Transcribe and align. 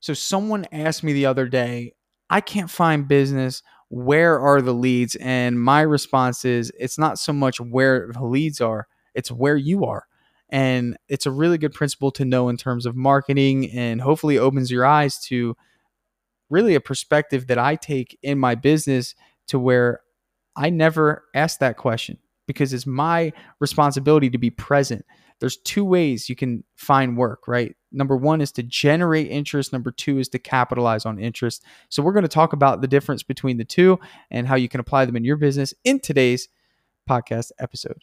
So 0.00 0.14
someone 0.14 0.66
asked 0.72 1.04
me 1.04 1.12
the 1.12 1.26
other 1.26 1.46
day, 1.46 1.94
I 2.28 2.40
can't 2.40 2.70
find 2.70 3.06
business. 3.06 3.62
Where 3.88 4.38
are 4.38 4.62
the 4.62 4.72
leads? 4.72 5.16
And 5.16 5.60
my 5.60 5.82
response 5.82 6.44
is 6.44 6.72
it's 6.78 6.98
not 6.98 7.18
so 7.18 7.32
much 7.32 7.60
where 7.60 8.10
the 8.12 8.24
leads 8.24 8.60
are, 8.60 8.86
it's 9.14 9.30
where 9.30 9.56
you 9.56 9.84
are. 9.84 10.04
And 10.48 10.96
it's 11.08 11.26
a 11.26 11.30
really 11.30 11.58
good 11.58 11.72
principle 11.72 12.10
to 12.12 12.24
know 12.24 12.48
in 12.48 12.56
terms 12.56 12.86
of 12.86 12.96
marketing 12.96 13.70
and 13.70 14.00
hopefully 14.00 14.38
opens 14.38 14.70
your 14.70 14.84
eyes 14.84 15.18
to 15.26 15.56
really 16.48 16.74
a 16.74 16.80
perspective 16.80 17.46
that 17.46 17.58
I 17.58 17.76
take 17.76 18.18
in 18.22 18.38
my 18.38 18.56
business 18.56 19.14
to 19.48 19.58
where 19.58 20.00
I 20.56 20.70
never 20.70 21.24
ask 21.34 21.60
that 21.60 21.76
question 21.76 22.18
because 22.46 22.72
it's 22.72 22.86
my 22.86 23.32
responsibility 23.60 24.28
to 24.30 24.38
be 24.38 24.50
present. 24.50 25.04
There's 25.38 25.56
two 25.56 25.84
ways 25.84 26.28
you 26.28 26.34
can 26.34 26.64
find 26.74 27.16
work, 27.16 27.46
right? 27.46 27.76
Number 27.92 28.16
one 28.16 28.40
is 28.40 28.52
to 28.52 28.62
generate 28.62 29.28
interest. 29.28 29.72
Number 29.72 29.90
two 29.90 30.18
is 30.18 30.28
to 30.30 30.38
capitalize 30.38 31.04
on 31.04 31.18
interest. 31.18 31.62
So, 31.88 32.02
we're 32.02 32.12
going 32.12 32.22
to 32.22 32.28
talk 32.28 32.52
about 32.52 32.80
the 32.80 32.88
difference 32.88 33.22
between 33.22 33.56
the 33.56 33.64
two 33.64 33.98
and 34.30 34.46
how 34.46 34.56
you 34.56 34.68
can 34.68 34.80
apply 34.80 35.04
them 35.04 35.16
in 35.16 35.24
your 35.24 35.36
business 35.36 35.74
in 35.84 36.00
today's 36.00 36.48
podcast 37.08 37.50
episode. 37.58 38.02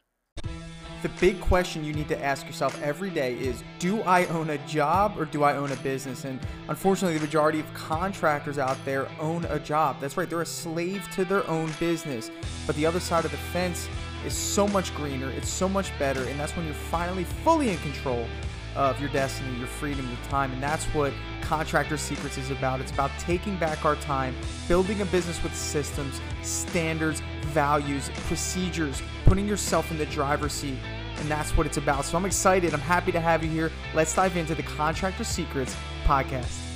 The 1.04 1.10
big 1.20 1.40
question 1.40 1.84
you 1.84 1.94
need 1.94 2.08
to 2.08 2.24
ask 2.24 2.48
yourself 2.48 2.82
every 2.82 3.12
day 3.12 3.36
is 3.36 3.64
Do 3.78 4.02
I 4.02 4.26
own 4.26 4.50
a 4.50 4.58
job 4.68 5.16
or 5.18 5.26
do 5.26 5.44
I 5.44 5.56
own 5.56 5.72
a 5.72 5.76
business? 5.78 6.26
And 6.26 6.40
unfortunately, 6.70 7.20
the 7.20 7.24
majority 7.24 7.60
of 7.60 7.72
contractors 7.76 8.58
out 8.58 8.78
there 8.84 9.08
own 9.20 9.46
a 9.46 9.60
job. 9.60 9.98
That's 10.02 10.18
right, 10.18 10.28
they're 10.28 10.42
a 10.42 10.46
slave 10.46 11.08
to 11.12 11.24
their 11.24 11.48
own 11.48 11.72
business. 11.80 12.32
But 12.66 12.76
the 12.78 12.86
other 12.88 13.00
side 13.00 13.26
of 13.26 13.32
the 13.32 13.38
fence 13.38 13.88
is 14.26 14.34
so 14.34 14.68
much 14.68 14.94
greener, 14.96 15.30
it's 15.30 15.50
so 15.50 15.70
much 15.70 15.98
better, 16.00 16.24
and 16.24 16.40
that's 16.40 16.56
when 16.58 16.66
you're 16.66 16.74
finally 16.74 17.26
fully 17.26 17.70
in 17.70 17.78
control 17.78 18.28
of 18.76 19.00
your 19.00 19.10
destiny, 19.10 19.58
your 19.58 19.68
freedom, 19.68 20.08
your 20.08 20.30
time. 20.30 20.52
And 20.52 20.62
that's 20.62 20.86
what 20.86 21.14
Contractor 21.42 21.98
Secrets 21.98 22.38
is 22.38 22.52
about. 22.52 22.82
It's 22.82 22.92
about 22.92 23.12
taking 23.20 23.58
back 23.58 23.86
our 23.86 23.96
time, 23.96 24.36
building 24.68 25.02
a 25.02 25.06
business 25.06 25.42
with 25.42 25.56
systems, 25.56 26.22
standards, 26.42 27.22
values, 27.48 28.10
procedures, 28.28 29.02
putting 29.26 29.48
yourself 29.48 29.90
in 29.92 29.98
the 29.98 30.06
driver's 30.08 30.54
seat. 30.54 30.78
And 31.20 31.30
that's 31.30 31.56
what 31.58 31.66
it's 31.66 31.78
about. 31.78 32.06
So 32.06 32.18
I'm 32.18 32.26
excited. 32.26 32.74
I'm 32.74 32.80
happy 32.80 33.12
to 33.12 33.20
have 33.20 33.44
you 33.44 33.50
here. 33.50 33.72
Let's 33.96 34.14
dive 34.14 34.38
into 34.38 34.54
the 34.54 34.64
Contractor 34.64 35.24
Secrets 35.24 35.76
podcast. 36.04 36.67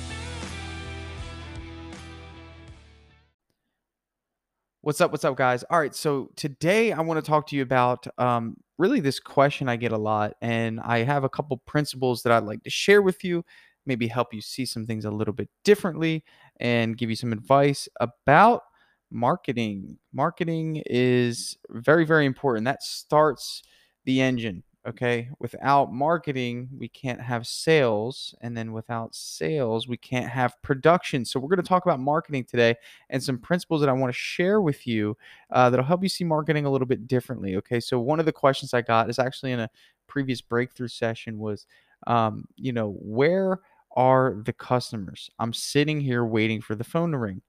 What's 4.84 5.00
up? 5.00 5.12
What's 5.12 5.24
up, 5.24 5.36
guys? 5.36 5.62
All 5.70 5.78
right. 5.78 5.94
So 5.94 6.30
today 6.34 6.90
I 6.90 7.02
want 7.02 7.24
to 7.24 7.30
talk 7.30 7.46
to 7.46 7.56
you 7.56 7.62
about 7.62 8.04
um, 8.18 8.56
really 8.78 8.98
this 8.98 9.20
question 9.20 9.68
I 9.68 9.76
get 9.76 9.92
a 9.92 9.96
lot. 9.96 10.34
And 10.42 10.80
I 10.80 11.04
have 11.04 11.22
a 11.22 11.28
couple 11.28 11.56
principles 11.58 12.24
that 12.24 12.32
I'd 12.32 12.42
like 12.42 12.64
to 12.64 12.70
share 12.70 13.00
with 13.00 13.22
you, 13.22 13.44
maybe 13.86 14.08
help 14.08 14.34
you 14.34 14.40
see 14.40 14.66
some 14.66 14.84
things 14.84 15.04
a 15.04 15.10
little 15.12 15.34
bit 15.34 15.48
differently 15.62 16.24
and 16.58 16.98
give 16.98 17.10
you 17.10 17.14
some 17.14 17.32
advice 17.32 17.88
about 18.00 18.62
marketing. 19.08 19.98
Marketing 20.12 20.82
is 20.86 21.58
very, 21.70 22.04
very 22.04 22.26
important. 22.26 22.64
That 22.64 22.82
starts 22.82 23.62
the 24.04 24.20
engine. 24.20 24.64
Okay. 24.86 25.28
Without 25.38 25.92
marketing, 25.92 26.68
we 26.76 26.88
can't 26.88 27.20
have 27.20 27.46
sales. 27.46 28.34
And 28.40 28.56
then 28.56 28.72
without 28.72 29.14
sales, 29.14 29.86
we 29.86 29.96
can't 29.96 30.28
have 30.28 30.60
production. 30.62 31.24
So, 31.24 31.38
we're 31.38 31.48
going 31.48 31.62
to 31.62 31.68
talk 31.68 31.86
about 31.86 32.00
marketing 32.00 32.44
today 32.44 32.74
and 33.08 33.22
some 33.22 33.38
principles 33.38 33.80
that 33.80 33.88
I 33.88 33.92
want 33.92 34.12
to 34.12 34.18
share 34.18 34.60
with 34.60 34.84
you 34.84 35.16
uh, 35.50 35.70
that'll 35.70 35.84
help 35.86 36.02
you 36.02 36.08
see 36.08 36.24
marketing 36.24 36.64
a 36.64 36.70
little 36.70 36.86
bit 36.86 37.06
differently. 37.06 37.54
Okay. 37.56 37.78
So, 37.78 38.00
one 38.00 38.18
of 38.18 38.26
the 38.26 38.32
questions 38.32 38.74
I 38.74 38.82
got 38.82 39.08
is 39.08 39.20
actually 39.20 39.52
in 39.52 39.60
a 39.60 39.70
previous 40.08 40.40
breakthrough 40.40 40.88
session 40.88 41.38
was, 41.38 41.66
um, 42.08 42.44
you 42.56 42.72
know, 42.72 42.96
where 43.00 43.60
are 43.94 44.34
the 44.44 44.52
customers? 44.52 45.30
I'm 45.38 45.52
sitting 45.52 46.00
here 46.00 46.24
waiting 46.24 46.60
for 46.60 46.74
the 46.74 46.84
phone 46.84 47.12
to 47.12 47.18
ring. 47.18 47.40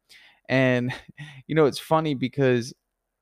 And, 0.50 0.94
you 1.48 1.56
know, 1.56 1.66
it's 1.66 1.80
funny 1.80 2.14
because 2.14 2.74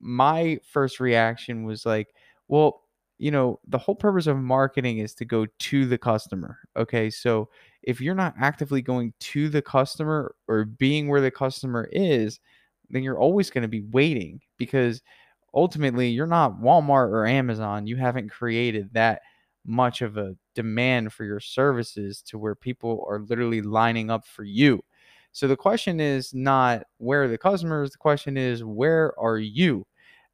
my 0.01 0.59
first 0.65 0.99
reaction 0.99 1.63
was 1.63 1.85
like, 1.85 2.09
well, 2.47 2.81
you 3.21 3.29
know, 3.29 3.59
the 3.67 3.77
whole 3.77 3.93
purpose 3.93 4.25
of 4.25 4.35
marketing 4.37 4.97
is 4.97 5.13
to 5.13 5.25
go 5.25 5.45
to 5.45 5.85
the 5.85 5.97
customer. 5.97 6.57
Okay. 6.75 7.11
So 7.11 7.49
if 7.83 8.01
you're 8.01 8.15
not 8.15 8.33
actively 8.41 8.81
going 8.81 9.13
to 9.19 9.47
the 9.47 9.61
customer 9.61 10.33
or 10.47 10.65
being 10.65 11.07
where 11.07 11.21
the 11.21 11.29
customer 11.29 11.87
is, 11.91 12.39
then 12.89 13.03
you're 13.03 13.19
always 13.19 13.51
going 13.51 13.61
to 13.61 13.67
be 13.67 13.83
waiting 13.91 14.41
because 14.57 15.03
ultimately 15.53 16.09
you're 16.09 16.25
not 16.25 16.59
Walmart 16.59 17.09
or 17.11 17.27
Amazon. 17.27 17.85
You 17.85 17.95
haven't 17.95 18.31
created 18.31 18.89
that 18.93 19.21
much 19.67 20.01
of 20.01 20.17
a 20.17 20.35
demand 20.55 21.13
for 21.13 21.23
your 21.23 21.39
services 21.39 22.23
to 22.23 22.39
where 22.39 22.55
people 22.55 23.05
are 23.07 23.19
literally 23.19 23.61
lining 23.61 24.09
up 24.09 24.25
for 24.25 24.45
you. 24.45 24.83
So 25.31 25.47
the 25.47 25.55
question 25.55 25.99
is 25.99 26.33
not 26.33 26.87
where 26.97 27.25
are 27.25 27.27
the 27.27 27.37
customers, 27.37 27.91
the 27.91 27.99
question 27.99 28.35
is 28.35 28.63
where 28.63 29.13
are 29.19 29.37
you? 29.37 29.85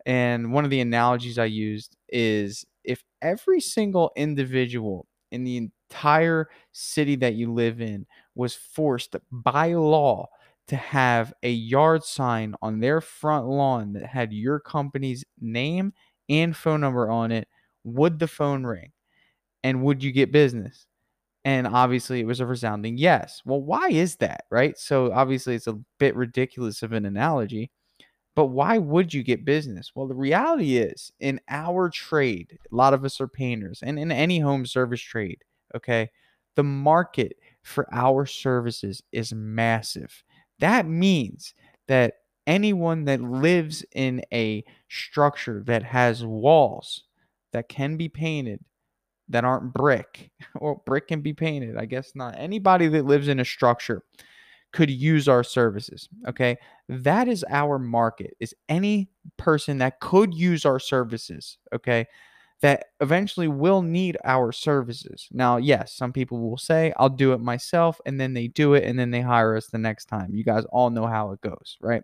And 0.06 0.54
one 0.54 0.64
of 0.64 0.70
the 0.70 0.80
analogies 0.80 1.38
I 1.38 1.46
used 1.46 1.98
is 2.08 2.66
if 2.88 3.04
every 3.22 3.62
single 3.62 4.12
individual 4.18 5.08
in 5.32 5.44
the 5.46 5.58
entire 5.58 6.50
city 6.74 7.16
that 7.18 7.36
you 7.36 7.54
live 7.54 7.82
in 7.82 8.08
was 8.36 8.56
forced 8.56 9.16
by 9.32 9.74
law 9.74 10.28
to 10.70 10.76
have 10.78 11.34
a 11.44 11.52
yard 11.52 12.04
sign 12.04 12.56
on 12.62 12.80
their 12.80 13.02
front 13.02 13.48
lawn 13.48 13.94
that 13.94 14.06
had 14.08 14.34
your 14.34 14.60
company's 14.60 15.26
name 15.40 15.94
and 16.30 16.56
phone 16.58 16.82
number 16.82 17.10
on 17.12 17.32
it, 17.32 17.48
would 17.86 18.20
the 18.20 18.28
phone 18.28 18.66
ring? 18.66 18.92
And 19.64 19.84
would 19.84 20.04
you 20.04 20.12
get 20.12 20.32
business? 20.32 20.88
And 21.46 21.68
obviously, 21.68 22.22
it 22.22 22.28
was 22.28 22.40
a 22.42 22.46
resounding 22.46 22.98
yes. 22.98 23.42
Well, 23.46 23.62
why 23.62 23.90
is 23.90 24.18
that, 24.18 24.46
right? 24.52 24.78
So, 24.78 25.12
obviously, 25.14 25.56
it's 25.56 25.68
a 25.68 25.80
bit 26.00 26.16
ridiculous 26.16 26.84
of 26.84 26.94
an 26.94 27.06
analogy, 27.06 27.72
but 28.38 28.50
why 28.50 28.78
would 28.78 29.16
you 29.16 29.24
get 29.24 29.46
business? 29.46 29.94
Well, 29.96 30.06
the 30.06 30.14
reality 30.14 30.78
is 30.78 31.12
in 31.20 31.42
our 31.50 31.90
trade, 31.90 32.60
a 32.72 32.76
lot 32.76 32.94
of 32.94 33.04
us 33.04 33.20
are 33.20 33.28
painters 33.28 33.80
and 33.82 33.98
in 33.98 34.12
any 34.12 34.38
home 34.38 34.68
service 34.68 35.02
trade, 35.02 35.44
okay, 35.76 36.12
the 36.56 36.62
market 36.62 37.38
for 37.64 37.88
our 37.92 38.28
services 38.28 39.02
is 39.12 39.34
massive. 39.34 40.24
That 40.60 40.86
means 40.86 41.56
that 41.88 42.14
anyone 42.46 43.06
that 43.06 43.22
lives 43.22 43.84
in 43.96 44.22
a 44.32 44.64
structure 44.88 45.64
that 45.66 45.82
has 45.82 46.24
walls 46.24 47.06
that 47.54 47.68
can 47.68 47.98
be 47.98 48.08
painted 48.08 48.60
that 49.30 49.46
aren't 49.46 49.74
brick 49.74 50.30
or 50.56 50.80
brick 50.86 51.08
can 51.08 51.22
be 51.22 51.34
painted, 51.34 51.76
I 51.76 51.86
guess 51.86 52.12
not. 52.14 52.36
Anybody 52.38 52.88
that 52.90 53.06
lives 53.08 53.30
in 53.30 53.40
a 53.40 53.46
structure 53.46 54.04
could 54.74 54.90
use 54.90 55.28
our 55.28 55.44
services. 55.44 56.10
Okay. 56.28 56.58
That 56.90 57.28
is 57.28 57.46
our 57.50 57.80
market, 57.80 58.36
is 58.40 58.54
any 58.70 59.10
person 59.38 59.78
that 59.80 60.00
could 60.00 60.34
use 60.34 60.66
our 60.66 60.80
services. 60.80 61.58
Okay. 61.74 62.06
That 62.62 62.86
eventually 63.02 63.48
will 63.48 63.84
need 63.84 64.18
our 64.24 64.52
services. 64.52 65.28
Now, 65.32 65.58
yes, 65.58 65.94
some 65.94 66.12
people 66.12 66.40
will 66.40 66.58
say, 66.58 66.92
I'll 66.98 67.08
do 67.08 67.34
it 67.34 67.40
myself. 67.40 68.02
And 68.06 68.20
then 68.20 68.34
they 68.34 68.48
do 68.48 68.74
it 68.74 68.84
and 68.84 68.98
then 68.98 69.12
they 69.12 69.22
hire 69.22 69.56
us 69.56 69.68
the 69.68 69.78
next 69.78 70.06
time. 70.06 70.34
You 70.34 70.44
guys 70.44 70.66
all 70.72 70.90
know 70.90 71.06
how 71.06 71.32
it 71.32 71.42
goes, 71.42 71.78
right? 71.82 72.02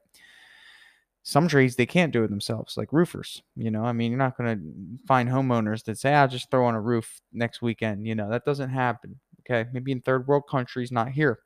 Some 1.24 1.48
trades 1.48 1.76
they 1.76 1.86
can't 1.86 2.14
do 2.14 2.24
it 2.24 2.30
themselves, 2.30 2.78
like 2.78 2.94
roofers. 2.94 3.42
You 3.56 3.72
know, 3.72 3.84
I 3.84 3.94
mean, 3.94 4.12
you're 4.12 4.20
not 4.20 4.38
going 4.38 4.58
to 4.58 5.06
find 5.08 5.28
homeowners 5.28 5.86
that 5.86 5.98
say, 5.98 6.14
I'll 6.14 6.28
just 6.28 6.52
throw 6.52 6.66
on 6.66 6.76
a 6.76 6.82
roof 6.82 7.22
next 7.32 7.62
weekend. 7.62 8.06
You 8.06 8.14
know, 8.14 8.30
that 8.30 8.46
doesn't 8.46 8.70
happen. 8.70 9.20
Okay. 9.42 9.68
Maybe 9.74 9.92
in 9.92 10.02
third 10.02 10.28
world 10.28 10.44
countries, 10.50 10.92
not 10.92 11.10
here. 11.12 11.40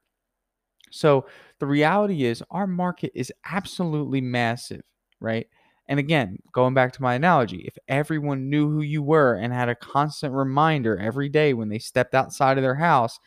So 0.91 1.25
the 1.59 1.67
reality 1.67 2.25
is 2.25 2.43
our 2.51 2.67
market 2.67 3.11
is 3.15 3.31
absolutely 3.45 4.21
massive, 4.21 4.83
right? 5.19 5.47
And 5.87 5.99
again, 5.99 6.37
going 6.51 6.73
back 6.73 6.91
to 6.93 7.01
my 7.01 7.15
analogy, 7.15 7.63
if 7.65 7.77
everyone 7.87 8.49
knew 8.49 8.69
who 8.69 8.81
you 8.81 9.01
were 9.01 9.35
and 9.35 9.53
had 9.53 9.69
a 9.69 9.75
constant 9.75 10.33
reminder 10.33 10.97
every 10.97 11.29
day 11.29 11.53
when 11.53 11.69
they 11.69 11.79
stepped 11.79 12.13
outside 12.13 12.57
of 12.57 12.63
their 12.63 12.75
house, 12.75 13.19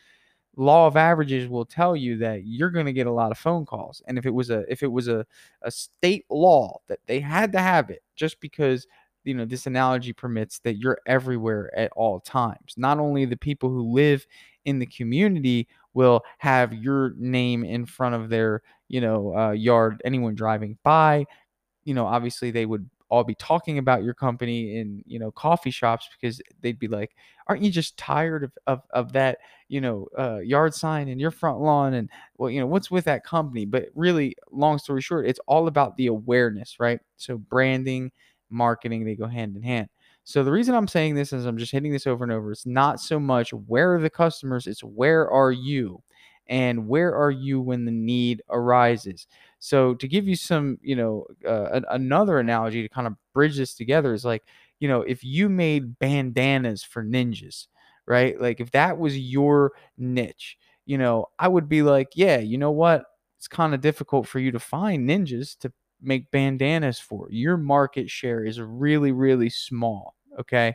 law 0.57 0.87
of 0.87 0.97
averages 0.97 1.47
will 1.47 1.65
tell 1.65 1.95
you 1.95 2.17
that 2.17 2.45
you're 2.45 2.69
going 2.69 2.85
to 2.85 2.93
get 2.93 3.07
a 3.07 3.11
lot 3.11 3.31
of 3.31 3.37
phone 3.37 3.65
calls. 3.65 4.01
And 4.07 4.17
if 4.17 4.25
it 4.25 4.33
was 4.33 4.49
a 4.49 4.59
if 4.71 4.83
it 4.83 4.91
was 4.91 5.07
a, 5.07 5.25
a 5.61 5.71
state 5.71 6.25
law 6.29 6.79
that 6.87 6.99
they 7.07 7.19
had 7.19 7.51
to 7.53 7.59
have 7.59 7.89
it 7.89 8.03
just 8.15 8.39
because 8.41 8.85
you 9.23 9.33
know 9.33 9.45
this 9.45 9.67
analogy 9.67 10.13
permits 10.13 10.59
that 10.59 10.77
you're 10.77 10.99
everywhere 11.05 11.71
at 11.77 11.91
all 11.95 12.19
times. 12.19 12.73
Not 12.77 12.99
only 12.99 13.25
the 13.25 13.37
people 13.37 13.69
who 13.69 13.93
live 13.93 14.25
in 14.65 14.79
the 14.79 14.85
community 14.85 15.67
will 15.93 16.21
have 16.39 16.73
your 16.73 17.13
name 17.17 17.63
in 17.63 17.85
front 17.85 18.15
of 18.15 18.29
their 18.29 18.61
you 18.87 19.01
know 19.01 19.35
uh, 19.35 19.51
yard 19.51 20.01
anyone 20.05 20.35
driving 20.35 20.77
by. 20.83 21.25
You 21.83 21.93
know 21.93 22.05
obviously 22.05 22.51
they 22.51 22.65
would 22.65 22.89
all 23.09 23.23
be 23.23 23.35
talking 23.35 23.77
about 23.77 24.03
your 24.03 24.13
company 24.13 24.77
in 24.77 25.03
you 25.05 25.19
know 25.19 25.31
coffee 25.31 25.71
shops 25.71 26.07
because 26.19 26.41
they'd 26.61 26.79
be 26.79 26.87
like 26.87 27.11
aren't 27.47 27.61
you 27.63 27.71
just 27.71 27.97
tired 27.97 28.43
of 28.43 28.51
of, 28.67 28.81
of 28.91 29.11
that 29.13 29.39
you 29.67 29.81
know 29.81 30.07
uh, 30.17 30.39
yard 30.39 30.73
sign 30.73 31.07
in 31.07 31.19
your 31.19 31.31
front 31.31 31.59
lawn 31.59 31.93
and 31.93 32.09
well 32.37 32.49
you 32.49 32.59
know 32.59 32.67
what's 32.67 32.91
with 32.91 33.05
that 33.05 33.23
company? 33.25 33.65
But 33.65 33.87
really 33.95 34.35
long 34.51 34.77
story 34.79 35.01
short 35.01 35.27
it's 35.27 35.39
all 35.47 35.67
about 35.67 35.97
the 35.97 36.07
awareness 36.07 36.79
right? 36.79 36.99
So 37.17 37.37
branding 37.37 38.11
marketing 38.49 39.05
they 39.05 39.15
go 39.15 39.27
hand 39.27 39.55
in 39.55 39.63
hand 39.63 39.89
so 40.23 40.43
the 40.43 40.51
reason 40.51 40.75
I'm 40.75 40.87
saying 40.87 41.15
this 41.15 41.33
is 41.33 41.45
I'm 41.45 41.57
just 41.57 41.71
hitting 41.71 41.91
this 41.91 42.07
over 42.07 42.23
and 42.23 42.31
over. 42.33 42.51
It's 42.51 42.65
not 42.65 42.99
so 42.99 43.19
much 43.19 43.51
where 43.53 43.95
are 43.95 43.99
the 44.01 44.09
customers, 44.09 44.67
it's 44.67 44.83
where 44.83 45.29
are 45.29 45.51
you. 45.51 46.01
and 46.47 46.87
where 46.87 47.15
are 47.15 47.31
you 47.31 47.61
when 47.61 47.85
the 47.85 47.91
need 47.91 48.41
arises 48.49 49.27
so 49.59 49.93
to 49.95 50.07
give 50.07 50.27
you 50.27 50.35
some 50.35 50.77
you 50.81 50.95
know 50.95 51.25
uh, 51.47 51.81
another 51.91 52.39
analogy 52.39 52.81
to 52.81 52.89
kind 52.89 53.07
of 53.07 53.13
bridge 53.33 53.57
this 53.57 53.75
together 53.75 54.13
is 54.13 54.25
like 54.25 54.43
you 54.79 54.87
know 54.87 55.01
if 55.03 55.23
you 55.23 55.47
made 55.49 55.97
bandanas 55.99 56.83
for 56.83 57.03
ninjas 57.03 57.67
right 58.07 58.41
like 58.41 58.59
if 58.59 58.71
that 58.71 58.97
was 58.97 59.17
your 59.17 59.71
niche 59.97 60.57
you 60.85 60.97
know 60.97 61.27
i 61.39 61.47
would 61.47 61.69
be 61.69 61.81
like 61.83 62.09
yeah 62.15 62.37
you 62.39 62.57
know 62.57 62.71
what 62.71 63.05
it's 63.37 63.47
kind 63.47 63.73
of 63.73 63.81
difficult 63.81 64.27
for 64.27 64.39
you 64.39 64.51
to 64.51 64.59
find 64.59 65.07
ninjas 65.07 65.57
to 65.59 65.71
make 66.01 66.31
bandanas 66.31 66.99
for. 66.99 67.27
Your 67.29 67.57
market 67.57 68.09
share 68.09 68.45
is 68.45 68.59
really, 68.59 69.11
really 69.11 69.49
small. 69.49 70.15
Okay. 70.39 70.73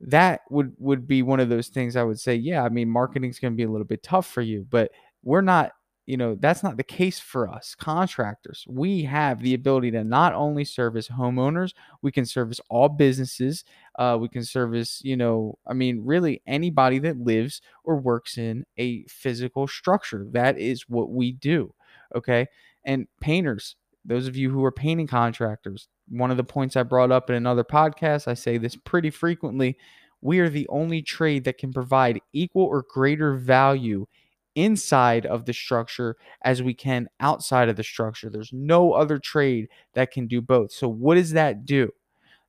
That 0.00 0.40
would 0.50 0.72
would 0.78 1.06
be 1.06 1.22
one 1.22 1.40
of 1.40 1.48
those 1.48 1.68
things 1.68 1.94
I 1.96 2.02
would 2.02 2.18
say, 2.18 2.34
yeah, 2.34 2.64
I 2.64 2.68
mean, 2.68 2.88
marketing's 2.88 3.38
to 3.38 3.50
be 3.50 3.62
a 3.62 3.70
little 3.70 3.86
bit 3.86 4.02
tough 4.02 4.26
for 4.26 4.42
you, 4.42 4.66
but 4.68 4.90
we're 5.22 5.42
not 5.42 5.72
you 6.06 6.16
know 6.16 6.34
that's 6.34 6.62
not 6.62 6.76
the 6.76 6.82
case 6.82 7.18
for 7.18 7.48
us 7.48 7.74
contractors 7.74 8.64
we 8.68 9.04
have 9.04 9.40
the 9.40 9.54
ability 9.54 9.90
to 9.90 10.02
not 10.02 10.34
only 10.34 10.64
service 10.64 11.08
homeowners 11.08 11.72
we 12.02 12.10
can 12.10 12.26
service 12.26 12.60
all 12.68 12.88
businesses 12.88 13.64
uh, 13.98 14.16
we 14.20 14.28
can 14.28 14.44
service 14.44 15.00
you 15.04 15.16
know 15.16 15.56
i 15.66 15.72
mean 15.72 16.02
really 16.04 16.42
anybody 16.46 16.98
that 16.98 17.18
lives 17.18 17.60
or 17.84 17.96
works 17.96 18.36
in 18.36 18.64
a 18.78 19.04
physical 19.04 19.66
structure 19.66 20.26
that 20.32 20.58
is 20.58 20.88
what 20.88 21.10
we 21.10 21.32
do 21.32 21.72
okay 22.14 22.46
and 22.84 23.06
painters 23.20 23.76
those 24.04 24.26
of 24.26 24.36
you 24.36 24.50
who 24.50 24.64
are 24.64 24.72
painting 24.72 25.06
contractors, 25.06 25.88
one 26.08 26.30
of 26.30 26.36
the 26.36 26.44
points 26.44 26.76
I 26.76 26.82
brought 26.82 27.12
up 27.12 27.30
in 27.30 27.36
another 27.36 27.64
podcast, 27.64 28.26
I 28.28 28.34
say 28.34 28.58
this 28.58 28.76
pretty 28.76 29.10
frequently. 29.10 29.76
We 30.20 30.40
are 30.40 30.48
the 30.48 30.68
only 30.68 31.02
trade 31.02 31.44
that 31.44 31.58
can 31.58 31.72
provide 31.72 32.20
equal 32.32 32.64
or 32.64 32.84
greater 32.88 33.34
value 33.34 34.06
inside 34.54 35.26
of 35.26 35.44
the 35.46 35.52
structure 35.52 36.16
as 36.44 36.62
we 36.62 36.74
can 36.74 37.08
outside 37.20 37.68
of 37.68 37.76
the 37.76 37.82
structure. 37.82 38.30
There's 38.30 38.52
no 38.52 38.92
other 38.92 39.18
trade 39.18 39.68
that 39.94 40.10
can 40.10 40.26
do 40.26 40.40
both. 40.40 40.72
So, 40.72 40.88
what 40.88 41.14
does 41.14 41.32
that 41.32 41.64
do? 41.64 41.90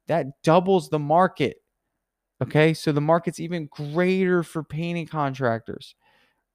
That 0.08 0.42
doubles 0.44 0.90
the 0.90 1.00
market. 1.00 1.58
Okay. 2.42 2.74
So, 2.74 2.92
the 2.92 3.02
market's 3.02 3.40
even 3.40 3.68
greater 3.72 4.44
for 4.44 4.64
painting 4.64 5.08
contractors. 5.08 5.96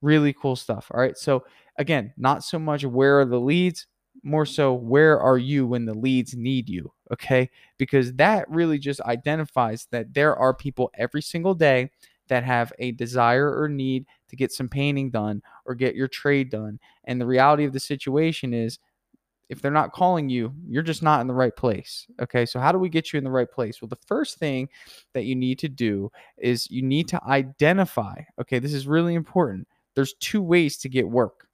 Really 0.01 0.33
cool 0.33 0.55
stuff. 0.55 0.91
All 0.93 0.99
right. 0.99 1.17
So, 1.17 1.43
again, 1.77 2.13
not 2.17 2.43
so 2.43 2.59
much 2.59 2.85
where 2.85 3.19
are 3.19 3.25
the 3.25 3.39
leads, 3.39 3.87
more 4.23 4.45
so 4.45 4.73
where 4.73 5.19
are 5.19 5.37
you 5.37 5.65
when 5.65 5.85
the 5.85 5.93
leads 5.93 6.35
need 6.35 6.69
you 6.69 6.91
okay? 7.11 7.49
Because 7.77 8.13
that 8.13 8.49
really 8.49 8.77
just 8.79 9.01
identifies 9.01 9.87
that 9.91 10.13
there 10.13 10.35
are 10.35 10.53
people 10.53 10.91
every 10.95 11.21
single 11.21 11.53
day 11.53 11.89
that 12.27 12.43
have 12.43 12.71
a 12.79 12.91
desire 12.91 13.59
or 13.59 13.67
need 13.67 14.05
to 14.27 14.35
get 14.35 14.51
some 14.51 14.69
painting 14.69 15.09
done 15.09 15.41
or 15.65 15.73
get 15.73 15.95
your 15.95 16.07
trade 16.07 16.51
done. 16.51 16.79
And 17.05 17.19
the 17.19 17.25
reality 17.25 17.65
of 17.65 17.73
the 17.73 17.79
situation 17.79 18.53
is 18.53 18.77
if 19.49 19.61
they're 19.61 19.71
not 19.71 19.91
calling 19.91 20.29
you 20.29 20.53
you're 20.67 20.83
just 20.83 21.01
not 21.01 21.21
in 21.21 21.27
the 21.27 21.33
right 21.33 21.55
place 21.55 22.05
okay? 22.21 22.45
So 22.45 22.59
how 22.59 22.71
do 22.71 22.77
we 22.77 22.89
get 22.89 23.11
you 23.11 23.17
in 23.17 23.23
the 23.23 23.31
right 23.31 23.49
place? 23.51 23.81
Well 23.81 23.89
the 23.89 23.95
first 24.07 24.37
thing 24.37 24.69
that 25.13 25.25
you 25.25 25.35
need 25.35 25.59
to 25.59 25.69
do 25.69 26.11
is 26.37 26.69
you 26.69 26.83
need 26.83 27.07
to 27.09 27.23
identify 27.25 28.21
okay 28.39 28.59
this 28.59 28.73
is 28.73 28.87
really 28.87 29.15
important. 29.15 29.67
There's 29.95 30.13
two 30.15 30.41
ways 30.41 30.77
to 30.77 30.89
get 30.89 31.09
work 31.09 31.48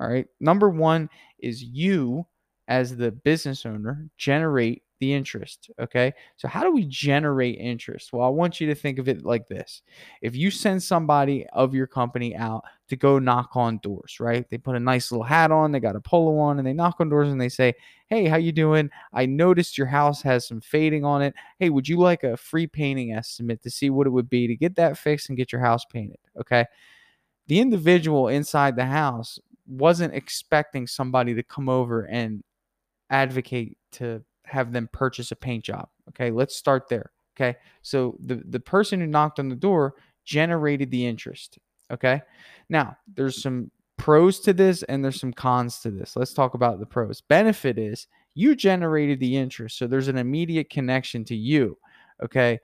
all 0.00 0.08
right. 0.08 0.26
Number 0.40 0.68
one 0.70 1.08
is 1.38 1.62
you, 1.62 2.26
as 2.68 2.96
the 2.96 3.10
business 3.10 3.66
owner, 3.66 4.08
generate 4.16 4.82
the 5.02 5.12
interest. 5.12 5.68
Okay. 5.80 6.12
So, 6.36 6.46
how 6.46 6.62
do 6.62 6.70
we 6.70 6.84
generate 6.86 7.58
interest? 7.58 8.12
Well, 8.12 8.24
I 8.24 8.30
want 8.30 8.60
you 8.60 8.68
to 8.68 8.74
think 8.74 9.00
of 9.00 9.08
it 9.08 9.24
like 9.24 9.48
this 9.48 9.82
if 10.22 10.36
you 10.36 10.48
send 10.48 10.80
somebody 10.80 11.44
of 11.52 11.74
your 11.74 11.88
company 11.88 12.36
out 12.36 12.62
to 12.88 12.94
go 12.94 13.18
knock 13.18 13.50
on 13.54 13.78
doors, 13.78 14.20
right? 14.20 14.48
They 14.48 14.58
put 14.58 14.76
a 14.76 14.80
nice 14.80 15.10
little 15.10 15.24
hat 15.24 15.50
on, 15.50 15.72
they 15.72 15.80
got 15.80 15.96
a 15.96 16.00
polo 16.00 16.38
on, 16.38 16.58
and 16.58 16.66
they 16.66 16.72
knock 16.72 17.00
on 17.00 17.08
doors 17.08 17.30
and 17.30 17.40
they 17.40 17.48
say, 17.48 17.74
Hey, 18.06 18.26
how 18.26 18.36
you 18.36 18.52
doing? 18.52 18.90
I 19.12 19.26
noticed 19.26 19.76
your 19.76 19.88
house 19.88 20.22
has 20.22 20.46
some 20.46 20.60
fading 20.60 21.04
on 21.04 21.20
it. 21.20 21.34
Hey, 21.58 21.68
would 21.68 21.88
you 21.88 21.98
like 21.98 22.22
a 22.22 22.36
free 22.36 22.68
painting 22.68 23.12
estimate 23.12 23.60
to 23.62 23.70
see 23.70 23.90
what 23.90 24.06
it 24.06 24.10
would 24.10 24.30
be 24.30 24.46
to 24.46 24.54
get 24.54 24.76
that 24.76 24.96
fixed 24.96 25.28
and 25.28 25.36
get 25.36 25.50
your 25.50 25.62
house 25.62 25.84
painted? 25.84 26.18
Okay. 26.38 26.64
The 27.48 27.58
individual 27.58 28.28
inside 28.28 28.76
the 28.76 28.86
house 28.86 29.40
wasn't 29.72 30.14
expecting 30.14 30.86
somebody 30.86 31.34
to 31.34 31.42
come 31.42 31.68
over 31.68 32.02
and 32.02 32.42
advocate 33.10 33.76
to 33.92 34.22
have 34.44 34.72
them 34.72 34.88
purchase 34.92 35.32
a 35.32 35.36
paint 35.36 35.64
job. 35.64 35.88
Okay, 36.10 36.30
let's 36.30 36.56
start 36.56 36.88
there. 36.88 37.10
Okay, 37.36 37.56
so 37.82 38.16
the 38.20 38.42
the 38.48 38.60
person 38.60 39.00
who 39.00 39.06
knocked 39.06 39.38
on 39.38 39.48
the 39.48 39.56
door 39.56 39.94
generated 40.24 40.90
the 40.90 41.06
interest. 41.06 41.58
Okay, 41.90 42.20
now 42.68 42.96
there's 43.14 43.42
some 43.42 43.70
pros 43.96 44.40
to 44.40 44.52
this 44.52 44.82
and 44.84 45.04
there's 45.04 45.20
some 45.20 45.32
cons 45.32 45.78
to 45.80 45.90
this. 45.90 46.16
Let's 46.16 46.34
talk 46.34 46.54
about 46.54 46.80
the 46.80 46.86
pros. 46.86 47.20
Benefit 47.20 47.78
is 47.78 48.08
you 48.34 48.56
generated 48.56 49.20
the 49.20 49.36
interest, 49.36 49.78
so 49.78 49.86
there's 49.86 50.08
an 50.08 50.18
immediate 50.18 50.70
connection 50.70 51.24
to 51.26 51.36
you. 51.36 51.78
Okay, 52.22 52.60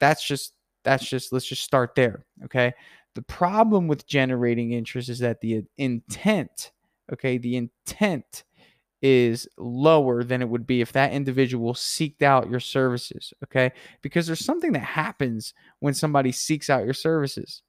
that's 0.00 0.26
just 0.26 0.52
that's 0.84 1.06
just 1.06 1.32
let's 1.32 1.46
just 1.46 1.62
start 1.62 1.94
there. 1.96 2.24
Okay, 2.44 2.72
the 3.16 3.22
problem 3.22 3.88
with 3.88 4.06
generating 4.06 4.72
interest 4.72 5.08
is 5.08 5.20
that 5.20 5.40
the 5.40 5.64
intent, 5.78 6.70
okay, 7.10 7.38
the 7.38 7.56
intent 7.56 8.44
is 9.00 9.48
lower 9.56 10.22
than 10.22 10.42
it 10.42 10.48
would 10.50 10.66
be 10.66 10.82
if 10.82 10.92
that 10.92 11.12
individual 11.12 11.72
seeked 11.72 12.20
out 12.20 12.50
your 12.50 12.60
services, 12.60 13.32
okay? 13.42 13.72
Because 14.02 14.26
there's 14.26 14.44
something 14.44 14.72
that 14.72 14.80
happens 14.80 15.54
when 15.80 15.94
somebody 15.94 16.30
seeks 16.30 16.68
out 16.68 16.84
your 16.84 16.92
services. 16.92 17.62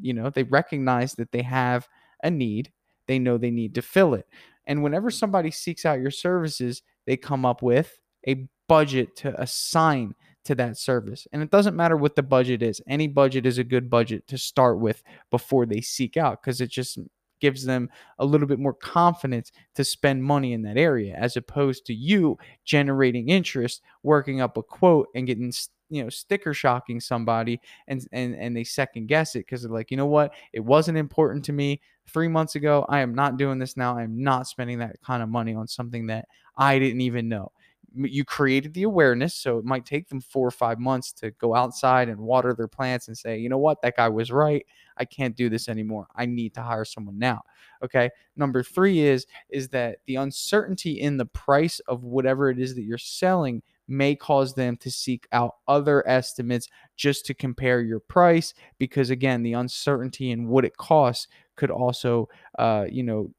You 0.00 0.14
know, 0.14 0.30
they 0.30 0.44
recognize 0.44 1.14
that 1.14 1.32
they 1.32 1.42
have 1.42 1.88
a 2.22 2.30
need, 2.30 2.72
they 3.08 3.18
know 3.18 3.38
they 3.38 3.50
need 3.50 3.74
to 3.74 3.82
fill 3.82 4.14
it. 4.14 4.28
And 4.68 4.84
whenever 4.84 5.10
somebody 5.10 5.50
seeks 5.50 5.84
out 5.84 6.00
your 6.00 6.12
services, 6.12 6.82
they 7.06 7.16
come 7.16 7.44
up 7.44 7.60
with 7.60 7.98
a 8.26 8.46
budget 8.68 9.16
to 9.16 9.40
assign 9.40 10.14
to 10.46 10.54
that 10.56 10.78
service. 10.78 11.26
And 11.32 11.42
it 11.42 11.50
doesn't 11.50 11.76
matter 11.76 11.96
what 11.96 12.16
the 12.16 12.22
budget 12.22 12.62
is. 12.62 12.80
Any 12.88 13.08
budget 13.08 13.46
is 13.46 13.58
a 13.58 13.64
good 13.64 13.90
budget 13.90 14.26
to 14.28 14.38
start 14.38 14.78
with 14.78 15.02
before 15.30 15.66
they 15.66 15.80
seek 15.80 16.16
out 16.16 16.42
because 16.42 16.60
it 16.60 16.70
just 16.70 16.98
gives 17.40 17.64
them 17.64 17.90
a 18.18 18.24
little 18.24 18.46
bit 18.46 18.58
more 18.58 18.72
confidence 18.72 19.52
to 19.74 19.84
spend 19.84 20.24
money 20.24 20.52
in 20.52 20.62
that 20.62 20.78
area 20.78 21.14
as 21.14 21.36
opposed 21.36 21.84
to 21.86 21.94
you 21.94 22.38
generating 22.64 23.28
interest, 23.28 23.82
working 24.02 24.40
up 24.40 24.56
a 24.56 24.62
quote 24.62 25.08
and 25.14 25.26
getting 25.26 25.52
you 25.88 26.02
know 26.02 26.08
sticker 26.08 26.52
shocking 26.52 27.00
somebody 27.00 27.60
and 27.86 28.06
and 28.12 28.34
and 28.34 28.56
they 28.56 28.64
second 28.64 29.06
guess 29.06 29.36
it 29.36 29.40
because 29.40 29.62
they're 29.62 29.70
like 29.70 29.90
you 29.90 29.96
know 29.96 30.06
what 30.06 30.34
it 30.52 30.60
wasn't 30.60 30.98
important 30.98 31.44
to 31.44 31.52
me 31.52 31.80
three 32.08 32.26
months 32.26 32.56
ago 32.56 32.84
i 32.88 32.98
am 32.98 33.14
not 33.14 33.36
doing 33.36 33.58
this 33.58 33.76
now 33.76 33.96
i'm 33.96 34.20
not 34.20 34.48
spending 34.48 34.80
that 34.80 35.00
kind 35.00 35.22
of 35.22 35.28
money 35.28 35.54
on 35.54 35.68
something 35.68 36.08
that 36.08 36.26
i 36.56 36.76
didn't 36.78 37.02
even 37.02 37.28
know 37.28 37.52
you 37.96 38.24
created 38.24 38.74
the 38.74 38.82
awareness 38.82 39.34
so 39.34 39.58
it 39.58 39.64
might 39.64 39.86
take 39.86 40.08
them 40.08 40.20
four 40.20 40.46
or 40.46 40.52
five 40.52 40.78
months 40.78 41.12
to 41.12 41.30
go 41.32 41.54
outside 41.54 42.08
and 42.08 42.20
water 42.20 42.54
their 42.54 42.68
plants 42.68 43.08
and 43.08 43.16
say 43.16 43.38
you 43.38 43.48
know 43.48 43.58
what? 43.58 43.82
That 43.82 43.96
guy 43.96 44.08
was 44.08 44.30
right. 44.30 44.64
I 44.96 45.04
can't 45.04 45.36
do 45.36 45.48
this 45.48 45.68
anymore. 45.68 46.06
I 46.14 46.26
need 46.26 46.54
to 46.54 46.62
hire 46.62 46.84
someone 46.84 47.18
now. 47.18 47.42
Okay? 47.82 48.10
Number 48.36 48.62
three 48.62 49.00
is 49.00 49.26
is 49.50 49.68
that 49.70 49.98
the 50.06 50.16
uncertainty 50.16 51.00
in 51.00 51.16
the 51.16 51.26
price 51.26 51.80
of 51.88 52.04
whatever 52.04 52.50
it 52.50 52.58
is 52.58 52.74
that 52.74 52.82
you're 52.82 52.98
selling 52.98 53.62
may 53.88 54.16
cause 54.16 54.54
them 54.54 54.76
to 54.76 54.90
seek 54.90 55.26
out 55.32 55.56
other 55.68 56.06
estimates 56.08 56.68
just 56.96 57.24
to 57.26 57.34
compare 57.34 57.80
your 57.80 58.00
price 58.00 58.52
because 58.78 59.10
again 59.10 59.42
the 59.42 59.52
uncertainty 59.52 60.30
in 60.30 60.48
what 60.48 60.64
it 60.64 60.76
costs 60.76 61.28
could 61.54 61.70
also 61.70 62.28
uh, 62.58 62.84
you 62.90 63.02
know 63.02 63.30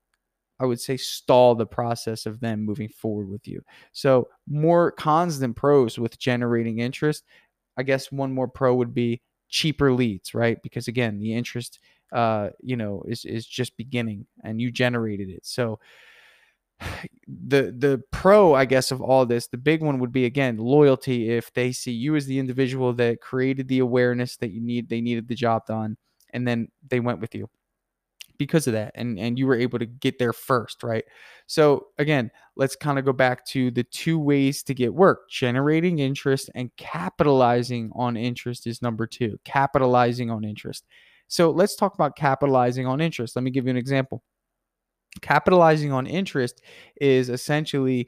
I 0.60 0.66
would 0.66 0.80
say 0.82 0.98
stall 0.98 1.56
the 1.56 1.66
process 1.66 2.26
of 2.26 2.40
them 2.40 2.66
moving 2.66 2.90
forward 2.90 3.30
with 3.30 3.48
you. 3.48 3.62
So 3.92 4.28
more 4.48 4.92
cons 4.92 5.40
than 5.40 5.54
pros 5.54 6.00
with 6.00 6.18
generating 6.18 6.80
interest. 6.80 7.24
I 7.78 7.84
guess 7.84 8.12
one 8.12 8.34
more 8.34 8.48
pro 8.48 8.74
would 8.76 8.94
be 8.94 9.22
cheaper 9.50 9.94
leads, 9.94 10.34
right? 10.34 10.62
Because 10.64 10.88
again, 10.88 11.20
the 11.20 11.34
interest 11.34 11.80
uh, 12.12 12.50
you 12.62 12.76
know, 12.76 13.04
is 13.08 13.26
is 13.26 13.46
just 13.46 13.78
beginning 13.78 14.26
and 14.44 14.62
you 14.62 14.72
generated 14.72 15.30
it. 15.30 15.46
So 15.46 15.80
the 17.28 17.74
the 17.76 18.00
pro 18.12 18.54
i 18.54 18.64
guess 18.64 18.92
of 18.92 19.02
all 19.02 19.26
this 19.26 19.48
the 19.48 19.58
big 19.58 19.82
one 19.82 19.98
would 19.98 20.12
be 20.12 20.26
again 20.26 20.58
loyalty 20.58 21.32
if 21.32 21.52
they 21.54 21.72
see 21.72 21.92
you 21.92 22.16
as 22.16 22.28
the 22.28 22.38
individual 22.38 22.94
that 22.94 23.20
created 23.20 23.68
the 23.68 23.80
awareness 23.80 24.38
that 24.38 24.52
you 24.52 24.62
need 24.62 24.88
they 24.88 25.02
needed 25.02 25.28
the 25.28 25.34
job 25.34 25.66
done 25.66 25.98
and 26.34 26.48
then 26.48 26.68
they 26.88 27.00
went 27.00 27.20
with 27.20 27.34
you 27.34 27.50
because 28.38 28.68
of 28.68 28.74
that 28.74 28.92
and 28.96 29.20
and 29.20 29.38
you 29.38 29.48
were 29.48 29.56
able 29.56 29.80
to 29.80 29.86
get 29.86 30.20
there 30.20 30.34
first 30.34 30.84
right? 30.84 31.06
So 31.48 31.88
again 31.98 32.32
let's 32.56 32.76
kind 32.76 33.00
of 33.00 33.06
go 33.06 33.14
back 33.14 33.46
to 33.48 33.72
the 33.72 33.84
two 33.84 34.20
ways 34.20 34.64
to 34.64 34.74
get 34.74 34.94
work 34.94 35.30
generating 35.30 36.00
interest 36.00 36.50
and 36.56 36.72
capitalizing 36.78 37.92
on 37.96 38.18
interest 38.18 38.68
is 38.68 38.82
number 38.82 39.08
2 39.08 39.40
capitalizing 39.44 40.30
on 40.30 40.44
interest. 40.44 40.86
So 41.28 41.52
let's 41.52 41.76
talk 41.76 41.94
about 41.94 42.16
capitalizing 42.16 42.88
on 42.88 43.02
interest. 43.02 43.36
Let 43.36 43.44
me 43.44 43.52
give 43.52 43.66
you 43.66 43.72
an 43.72 43.78
example. 43.78 44.24
Capitalizing 45.22 45.92
on 45.92 46.08
interest 46.08 46.62
is 47.02 47.30
essentially 47.30 48.08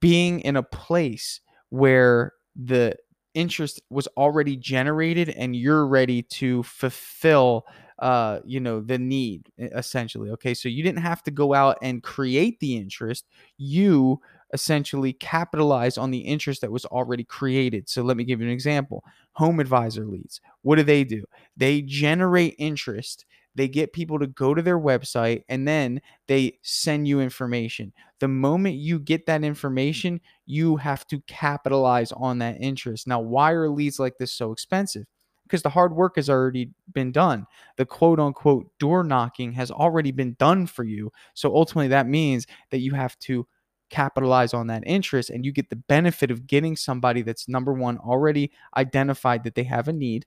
being 0.00 0.40
in 0.40 0.56
a 0.56 0.62
place 0.62 1.40
where 1.70 2.32
the 2.54 2.94
interest 3.34 3.80
was 3.90 4.06
already 4.16 4.56
generated 4.56 5.30
and 5.30 5.56
you're 5.56 5.86
ready 5.86 6.22
to 6.22 6.62
fulfill 6.64 7.64
uh, 8.02 8.40
you 8.44 8.58
know, 8.58 8.80
the 8.80 8.98
need 8.98 9.48
essentially. 9.56 10.28
Okay. 10.30 10.54
So 10.54 10.68
you 10.68 10.82
didn't 10.82 11.02
have 11.02 11.22
to 11.22 11.30
go 11.30 11.54
out 11.54 11.78
and 11.82 12.02
create 12.02 12.58
the 12.58 12.76
interest. 12.76 13.26
You 13.58 14.20
essentially 14.52 15.12
capitalize 15.12 15.96
on 15.96 16.10
the 16.10 16.18
interest 16.18 16.62
that 16.62 16.72
was 16.72 16.84
already 16.86 17.22
created. 17.22 17.88
So 17.88 18.02
let 18.02 18.16
me 18.16 18.24
give 18.24 18.40
you 18.40 18.48
an 18.48 18.52
example. 18.52 19.04
Home 19.34 19.60
advisor 19.60 20.04
leads. 20.04 20.40
What 20.62 20.76
do 20.76 20.82
they 20.82 21.04
do? 21.04 21.22
They 21.56 21.80
generate 21.80 22.56
interest. 22.58 23.24
They 23.54 23.68
get 23.68 23.92
people 23.92 24.18
to 24.18 24.26
go 24.26 24.52
to 24.52 24.62
their 24.62 24.80
website 24.80 25.44
and 25.48 25.68
then 25.68 26.00
they 26.26 26.58
send 26.62 27.06
you 27.06 27.20
information. 27.20 27.92
The 28.18 28.26
moment 28.28 28.76
you 28.76 28.98
get 28.98 29.26
that 29.26 29.44
information, 29.44 30.20
you 30.44 30.76
have 30.76 31.06
to 31.06 31.20
capitalize 31.28 32.10
on 32.10 32.38
that 32.38 32.56
interest. 32.60 33.06
Now, 33.06 33.20
why 33.20 33.52
are 33.52 33.68
leads 33.68 34.00
like 34.00 34.18
this 34.18 34.32
so 34.32 34.50
expensive? 34.50 35.06
Because 35.52 35.62
the 35.62 35.68
hard 35.68 35.94
work 35.94 36.16
has 36.16 36.30
already 36.30 36.70
been 36.94 37.12
done. 37.12 37.46
The 37.76 37.84
quote 37.84 38.18
unquote 38.18 38.70
door 38.78 39.04
knocking 39.04 39.52
has 39.52 39.70
already 39.70 40.10
been 40.10 40.34
done 40.38 40.66
for 40.66 40.82
you. 40.82 41.12
So 41.34 41.54
ultimately, 41.54 41.88
that 41.88 42.08
means 42.08 42.46
that 42.70 42.78
you 42.78 42.94
have 42.94 43.18
to 43.18 43.46
capitalize 43.90 44.54
on 44.54 44.68
that 44.68 44.82
interest 44.86 45.28
and 45.28 45.44
you 45.44 45.52
get 45.52 45.68
the 45.68 45.76
benefit 45.76 46.30
of 46.30 46.46
getting 46.46 46.74
somebody 46.74 47.20
that's 47.20 47.50
number 47.50 47.74
one, 47.74 47.98
already 47.98 48.50
identified 48.78 49.44
that 49.44 49.54
they 49.54 49.64
have 49.64 49.88
a 49.88 49.92
need, 49.92 50.24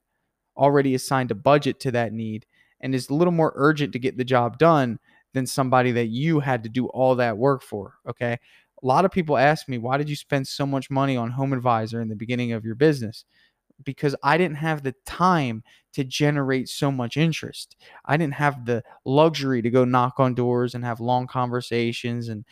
already 0.55 0.93
assigned 0.93 1.31
a 1.31 1.35
budget 1.35 1.79
to 1.79 1.91
that 1.91 2.13
need, 2.13 2.45
and 2.79 2.93
is 2.93 3.09
a 3.09 3.15
little 3.15 3.33
more 3.33 3.51
urgent 3.55 3.93
to 3.93 3.99
get 3.99 4.17
the 4.19 4.23
job 4.23 4.59
done 4.59 4.99
than 5.33 5.47
somebody 5.47 5.91
that 5.91 6.05
you 6.05 6.39
had 6.39 6.61
to 6.61 6.69
do 6.69 6.85
all 6.89 7.15
that 7.15 7.35
work 7.35 7.63
for. 7.63 7.95
Okay. 8.07 8.33
A 8.33 8.85
lot 8.85 9.05
of 9.05 9.11
people 9.11 9.39
ask 9.39 9.67
me, 9.67 9.79
why 9.79 9.97
did 9.97 10.07
you 10.07 10.15
spend 10.15 10.47
so 10.47 10.67
much 10.67 10.91
money 10.91 11.17
on 11.17 11.31
Home 11.31 11.51
Advisor 11.51 11.99
in 11.99 12.09
the 12.09 12.15
beginning 12.15 12.51
of 12.51 12.63
your 12.63 12.75
business? 12.75 13.25
Because 13.83 14.15
I 14.23 14.37
didn't 14.37 14.57
have 14.57 14.83
the 14.83 14.95
time 15.05 15.63
to 15.93 16.03
generate 16.03 16.67
so 16.69 16.91
much 16.91 17.17
interest. 17.17 17.75
I 18.05 18.17
didn't 18.17 18.33
have 18.35 18.65
the 18.65 18.83
luxury 19.05 19.61
to 19.61 19.69
go 19.69 19.85
knock 19.85 20.19
on 20.19 20.33
doors 20.35 20.75
and 20.75 20.83
have 20.83 20.99
long 20.99 21.27
conversations 21.27 22.27
and 22.29 22.45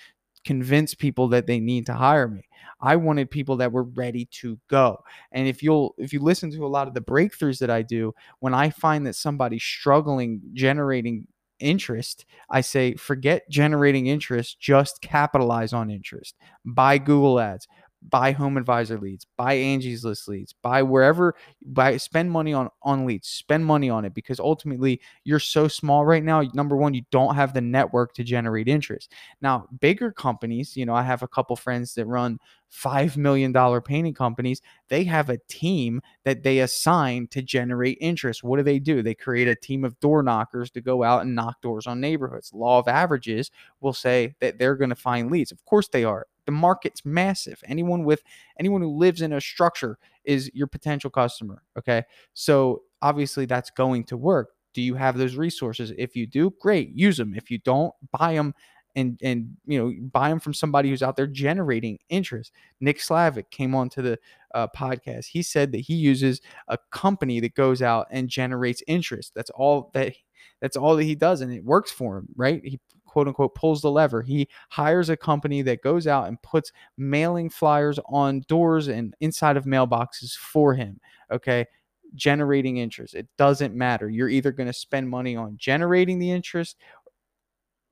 convince 0.45 0.93
people 0.93 1.29
that 1.29 1.47
they 1.47 1.59
need 1.59 1.85
to 1.85 1.93
hire 1.93 2.27
me. 2.27 2.41
I 2.81 2.95
wanted 2.95 3.31
people 3.31 3.57
that 3.57 3.71
were 3.71 3.83
ready 3.83 4.25
to 4.41 4.59
go. 4.69 5.03
And 5.31 5.47
if 5.47 5.63
you'll 5.63 5.95
if 5.97 6.13
you 6.13 6.19
listen 6.21 6.51
to 6.51 6.65
a 6.65 6.67
lot 6.67 6.87
of 6.87 6.93
the 6.93 7.01
breakthroughs 7.01 7.59
that 7.59 7.69
I 7.69 7.81
do, 7.81 8.13
when 8.39 8.53
I 8.53 8.69
find 8.69 9.05
that 9.07 9.15
somebody's 9.15 9.63
struggling 9.63 10.41
generating 10.53 11.27
interest, 11.59 12.25
I 12.49 12.61
say 12.61 12.95
forget 12.95 13.49
generating 13.49 14.07
interest, 14.07 14.59
just 14.59 15.01
capitalize 15.01 15.71
on 15.73 15.89
interest. 15.89 16.35
Buy 16.65 16.97
Google 16.97 17.39
Ads, 17.39 17.67
buy 18.09 18.31
home 18.31 18.57
advisor 18.57 18.97
leads, 18.97 19.25
buy 19.37 19.53
Angie's 19.53 20.03
List 20.03 20.27
leads, 20.27 20.53
buy 20.53 20.83
wherever, 20.83 21.35
buy 21.65 21.97
spend 21.97 22.31
money 22.31 22.53
on 22.53 22.69
on 22.81 23.05
leads, 23.05 23.27
spend 23.27 23.65
money 23.65 23.89
on 23.89 24.05
it 24.05 24.13
because 24.13 24.39
ultimately 24.39 25.01
you're 25.23 25.39
so 25.39 25.67
small 25.67 26.05
right 26.05 26.23
now. 26.23 26.41
Number 26.53 26.75
one, 26.75 26.93
you 26.93 27.03
don't 27.11 27.35
have 27.35 27.53
the 27.53 27.61
network 27.61 28.13
to 28.15 28.23
generate 28.23 28.67
interest. 28.67 29.11
Now, 29.41 29.67
bigger 29.79 30.11
companies, 30.11 30.75
you 30.75 30.85
know, 30.85 30.95
I 30.95 31.03
have 31.03 31.23
a 31.23 31.27
couple 31.27 31.55
friends 31.55 31.93
that 31.95 32.05
run 32.05 32.39
$5 32.73 33.17
million 33.17 33.53
painting 33.81 34.13
companies, 34.13 34.61
they 34.89 35.03
have 35.03 35.29
a 35.29 35.37
team 35.47 36.01
that 36.23 36.43
they 36.43 36.59
assign 36.59 37.27
to 37.27 37.41
generate 37.41 37.97
interest. 38.01 38.43
What 38.43 38.57
do 38.57 38.63
they 38.63 38.79
do? 38.79 39.03
They 39.03 39.13
create 39.13 39.47
a 39.47 39.55
team 39.55 39.85
of 39.85 39.99
door 39.99 40.23
knockers 40.23 40.71
to 40.71 40.81
go 40.81 41.03
out 41.03 41.21
and 41.21 41.35
knock 41.35 41.61
doors 41.61 41.85
on 41.87 42.01
neighborhoods. 42.01 42.51
Law 42.53 42.79
of 42.79 42.87
averages 42.87 43.51
will 43.79 43.93
say 43.93 44.35
that 44.41 44.57
they're 44.57 44.75
going 44.75 44.89
to 44.89 44.95
find 44.95 45.31
leads. 45.31 45.51
Of 45.51 45.63
course 45.65 45.87
they 45.87 46.03
are. 46.03 46.25
The 46.45 46.51
market's 46.51 47.05
massive. 47.05 47.61
Anyone 47.65 48.03
with 48.03 48.23
anyone 48.59 48.81
who 48.81 48.97
lives 48.97 49.21
in 49.21 49.33
a 49.33 49.41
structure 49.41 49.97
is 50.23 50.49
your 50.53 50.67
potential 50.67 51.09
customer, 51.09 51.63
okay? 51.77 52.03
So 52.33 52.83
obviously 53.01 53.45
that's 53.45 53.69
going 53.69 54.05
to 54.05 54.17
work. 54.17 54.49
Do 54.73 54.81
you 54.81 54.95
have 54.95 55.17
those 55.17 55.35
resources? 55.35 55.93
If 55.97 56.15
you 56.15 56.25
do, 56.25 56.53
great, 56.59 56.89
use 56.89 57.17
them. 57.17 57.33
If 57.35 57.51
you 57.51 57.59
don't, 57.59 57.93
buy 58.11 58.33
them 58.33 58.53
and 58.95 59.19
and 59.23 59.55
you 59.65 59.79
know 59.79 59.93
buy 60.11 60.29
them 60.29 60.39
from 60.39 60.53
somebody 60.53 60.89
who's 60.89 61.03
out 61.03 61.15
there 61.15 61.27
generating 61.27 61.97
interest. 62.09 62.51
Nick 62.79 62.99
Slavik 62.99 63.49
came 63.49 63.75
on 63.75 63.89
to 63.89 64.01
the 64.01 64.19
uh, 64.53 64.67
podcast. 64.75 65.25
He 65.25 65.41
said 65.41 65.71
that 65.71 65.79
he 65.79 65.95
uses 65.95 66.41
a 66.67 66.77
company 66.91 67.39
that 67.39 67.55
goes 67.55 67.81
out 67.81 68.07
and 68.11 68.29
generates 68.29 68.83
interest. 68.87 69.33
That's 69.35 69.49
all 69.51 69.91
that 69.93 70.13
that's 70.61 70.77
all 70.77 70.95
that 70.95 71.03
he 71.03 71.15
does, 71.15 71.41
and 71.41 71.51
it 71.53 71.63
works 71.63 71.91
for 71.91 72.17
him, 72.17 72.27
right? 72.35 72.61
He 72.63 72.79
quote 73.13 73.27
unquote 73.27 73.53
pulls 73.53 73.81
the 73.81 73.91
lever. 73.91 74.23
He 74.23 74.47
hires 74.69 75.09
a 75.09 75.15
company 75.15 75.61
that 75.61 75.83
goes 75.83 76.07
out 76.07 76.27
and 76.27 76.41
puts 76.41 76.71
mailing 76.97 77.51
flyers 77.51 77.99
on 78.07 78.43
doors 78.47 78.87
and 78.87 79.15
inside 79.19 79.55
of 79.55 79.65
mailboxes 79.65 80.33
for 80.35 80.73
him. 80.73 80.99
Okay 81.31 81.67
generating 82.15 82.77
interest. 82.77 83.15
It 83.15 83.27
doesn't 83.39 83.73
matter. 83.73 84.07
You're 84.07 84.29
either 84.29 84.51
going 84.51 84.67
to 84.67 84.73
spend 84.73 85.09
money 85.09 85.35
on 85.35 85.57
generating 85.57 86.19
the 86.19 86.31
interest 86.31 86.77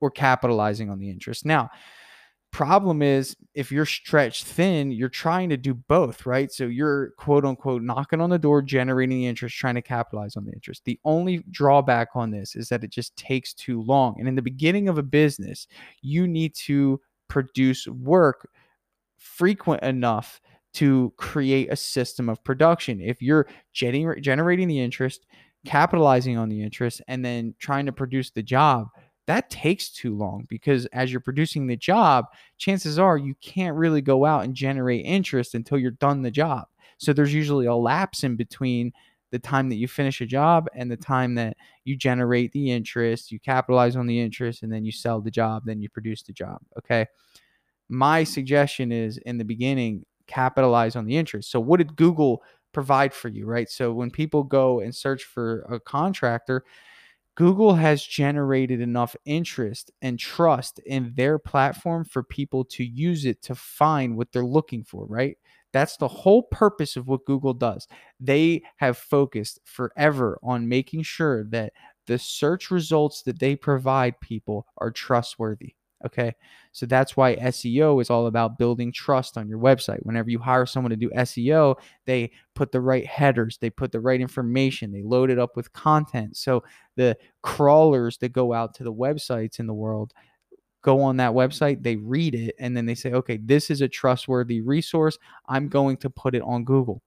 or 0.00 0.12
capitalizing 0.12 0.90
on 0.90 0.98
the 1.00 1.10
interest. 1.10 1.44
Now, 1.44 1.70
problem 2.52 3.02
is 3.02 3.34
if 3.54 3.72
you're 3.72 3.86
stretched 3.86 4.44
thin, 4.44 4.92
you're 4.92 5.08
trying 5.08 5.48
to 5.48 5.56
do 5.56 5.74
both, 5.74 6.26
right? 6.26 6.52
So 6.52 6.64
you're 6.64 7.10
quote 7.18 7.44
unquote 7.44 7.82
knocking 7.82 8.20
on 8.20 8.30
the 8.30 8.38
door, 8.38 8.62
generating 8.62 9.18
the 9.18 9.26
interest, 9.26 9.56
trying 9.56 9.74
to 9.74 9.82
capitalize 9.82 10.36
on 10.36 10.44
the 10.44 10.52
interest. 10.52 10.82
The 10.84 11.00
only 11.04 11.44
drawback 11.50 12.08
on 12.14 12.30
this 12.30 12.54
is 12.54 12.68
that 12.68 12.84
it 12.84 12.90
just 12.90 13.16
takes 13.16 13.54
too 13.54 13.82
long. 13.82 14.16
And 14.18 14.28
in 14.28 14.34
the 14.34 14.42
beginning 14.42 14.88
of 14.88 14.98
a 14.98 15.02
business, 15.02 15.66
you 16.02 16.28
need 16.28 16.54
to 16.66 17.00
produce 17.28 17.88
work 17.88 18.48
frequent 19.18 19.82
enough 19.82 20.40
to 20.74 21.12
create 21.16 21.70
a 21.70 21.76
system 21.76 22.28
of 22.28 22.42
production. 22.44 23.00
If 23.00 23.20
you're 23.22 23.48
generating 23.72 24.68
the 24.68 24.80
interest, 24.80 25.26
capitalizing 25.64 26.36
on 26.36 26.48
the 26.48 26.62
interest, 26.62 27.02
and 27.08 27.24
then 27.24 27.54
trying 27.58 27.86
to 27.86 27.92
produce 27.92 28.30
the 28.30 28.42
job, 28.42 28.88
that 29.26 29.50
takes 29.50 29.88
too 29.90 30.16
long 30.16 30.46
because 30.48 30.86
as 30.86 31.12
you're 31.12 31.20
producing 31.20 31.66
the 31.66 31.76
job, 31.76 32.26
chances 32.58 32.98
are 32.98 33.16
you 33.16 33.34
can't 33.40 33.76
really 33.76 34.00
go 34.00 34.24
out 34.24 34.44
and 34.44 34.54
generate 34.54 35.04
interest 35.04 35.54
until 35.54 35.78
you're 35.78 35.92
done 35.92 36.22
the 36.22 36.30
job. 36.30 36.66
So 36.98 37.12
there's 37.12 37.34
usually 37.34 37.66
a 37.66 37.74
lapse 37.74 38.24
in 38.24 38.36
between 38.36 38.92
the 39.30 39.38
time 39.38 39.68
that 39.70 39.76
you 39.76 39.88
finish 39.88 40.20
a 40.20 40.26
job 40.26 40.68
and 40.74 40.90
the 40.90 40.96
time 40.96 41.34
that 41.36 41.56
you 41.84 41.96
generate 41.96 42.52
the 42.52 42.70
interest, 42.70 43.32
you 43.32 43.40
capitalize 43.40 43.96
on 43.96 44.06
the 44.06 44.20
interest, 44.20 44.62
and 44.62 44.72
then 44.72 44.84
you 44.84 44.92
sell 44.92 45.20
the 45.20 45.30
job, 45.30 45.62
then 45.64 45.80
you 45.80 45.88
produce 45.88 46.22
the 46.22 46.32
job. 46.32 46.60
Okay. 46.78 47.06
My 47.88 48.24
suggestion 48.24 48.92
is 48.92 49.18
in 49.18 49.38
the 49.38 49.44
beginning, 49.44 50.04
capitalize 50.26 50.96
on 50.96 51.06
the 51.06 51.16
interest. 51.16 51.50
So, 51.50 51.60
what 51.60 51.78
did 51.78 51.96
Google 51.96 52.42
provide 52.72 53.12
for 53.12 53.28
you, 53.28 53.46
right? 53.46 53.68
So, 53.70 53.92
when 53.92 54.10
people 54.10 54.44
go 54.44 54.80
and 54.80 54.94
search 54.94 55.24
for 55.24 55.62
a 55.62 55.80
contractor, 55.80 56.64
Google 57.34 57.74
has 57.74 58.02
generated 58.04 58.80
enough 58.80 59.16
interest 59.24 59.90
and 60.02 60.18
trust 60.18 60.78
in 60.80 61.14
their 61.16 61.38
platform 61.38 62.04
for 62.04 62.22
people 62.22 62.64
to 62.66 62.84
use 62.84 63.24
it 63.24 63.42
to 63.42 63.54
find 63.54 64.16
what 64.16 64.32
they're 64.32 64.44
looking 64.44 64.84
for, 64.84 65.06
right? 65.06 65.38
That's 65.72 65.96
the 65.96 66.08
whole 66.08 66.42
purpose 66.42 66.96
of 66.96 67.08
what 67.08 67.24
Google 67.24 67.54
does. 67.54 67.88
They 68.20 68.62
have 68.76 68.98
focused 68.98 69.60
forever 69.64 70.38
on 70.42 70.68
making 70.68 71.04
sure 71.04 71.44
that 71.44 71.72
the 72.06 72.18
search 72.18 72.70
results 72.70 73.22
that 73.22 73.38
they 73.38 73.56
provide 73.56 74.20
people 74.20 74.66
are 74.76 74.90
trustworthy. 74.90 75.74
Okay. 76.04 76.34
So 76.72 76.86
that's 76.86 77.16
why 77.16 77.36
SEO 77.36 78.00
is 78.00 78.10
all 78.10 78.26
about 78.26 78.58
building 78.58 78.92
trust 78.92 79.36
on 79.36 79.48
your 79.48 79.58
website. 79.58 80.00
Whenever 80.02 80.30
you 80.30 80.38
hire 80.38 80.66
someone 80.66 80.90
to 80.90 80.96
do 80.96 81.10
SEO, 81.10 81.76
they 82.06 82.32
put 82.54 82.72
the 82.72 82.80
right 82.80 83.06
headers, 83.06 83.58
they 83.58 83.70
put 83.70 83.92
the 83.92 84.00
right 84.00 84.20
information, 84.20 84.90
they 84.90 85.02
load 85.02 85.30
it 85.30 85.38
up 85.38 85.56
with 85.56 85.72
content. 85.72 86.36
So 86.36 86.64
the 86.96 87.16
crawlers 87.42 88.18
that 88.18 88.30
go 88.32 88.52
out 88.52 88.74
to 88.74 88.84
the 88.84 88.92
websites 88.92 89.58
in 89.60 89.66
the 89.66 89.74
world 89.74 90.12
go 90.82 91.00
on 91.00 91.16
that 91.16 91.32
website, 91.32 91.82
they 91.82 91.96
read 91.96 92.34
it, 92.34 92.54
and 92.58 92.76
then 92.76 92.86
they 92.86 92.94
say, 92.94 93.12
okay, 93.12 93.38
this 93.38 93.70
is 93.70 93.80
a 93.80 93.88
trustworthy 93.88 94.60
resource. 94.60 95.16
I'm 95.48 95.68
going 95.68 95.96
to 95.98 96.10
put 96.10 96.34
it 96.34 96.42
on 96.42 96.64
Google 96.64 97.02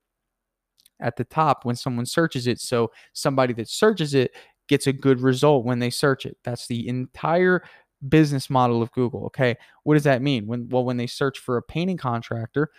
at 0.99 1.17
the 1.17 1.25
top 1.25 1.65
when 1.65 1.75
someone 1.75 2.05
searches 2.05 2.47
it. 2.47 2.59
So 2.59 2.91
somebody 3.13 3.53
that 3.55 3.67
searches 3.67 4.13
it 4.13 4.31
gets 4.67 4.87
a 4.87 4.93
good 4.93 5.21
result 5.21 5.65
when 5.65 5.79
they 5.79 5.89
search 5.89 6.25
it. 6.25 6.37
That's 6.43 6.67
the 6.67 6.87
entire 6.87 7.63
business 8.09 8.49
model 8.49 8.81
of 8.81 8.91
Google. 8.91 9.25
Okay, 9.25 9.55
what 9.83 9.95
does 9.95 10.03
that 10.03 10.21
mean? 10.21 10.47
When 10.47 10.69
well, 10.69 10.85
when 10.85 10.97
they 10.97 11.07
search 11.07 11.39
for 11.39 11.57
a 11.57 11.63
painting 11.63 11.97
contractor, 11.97 12.69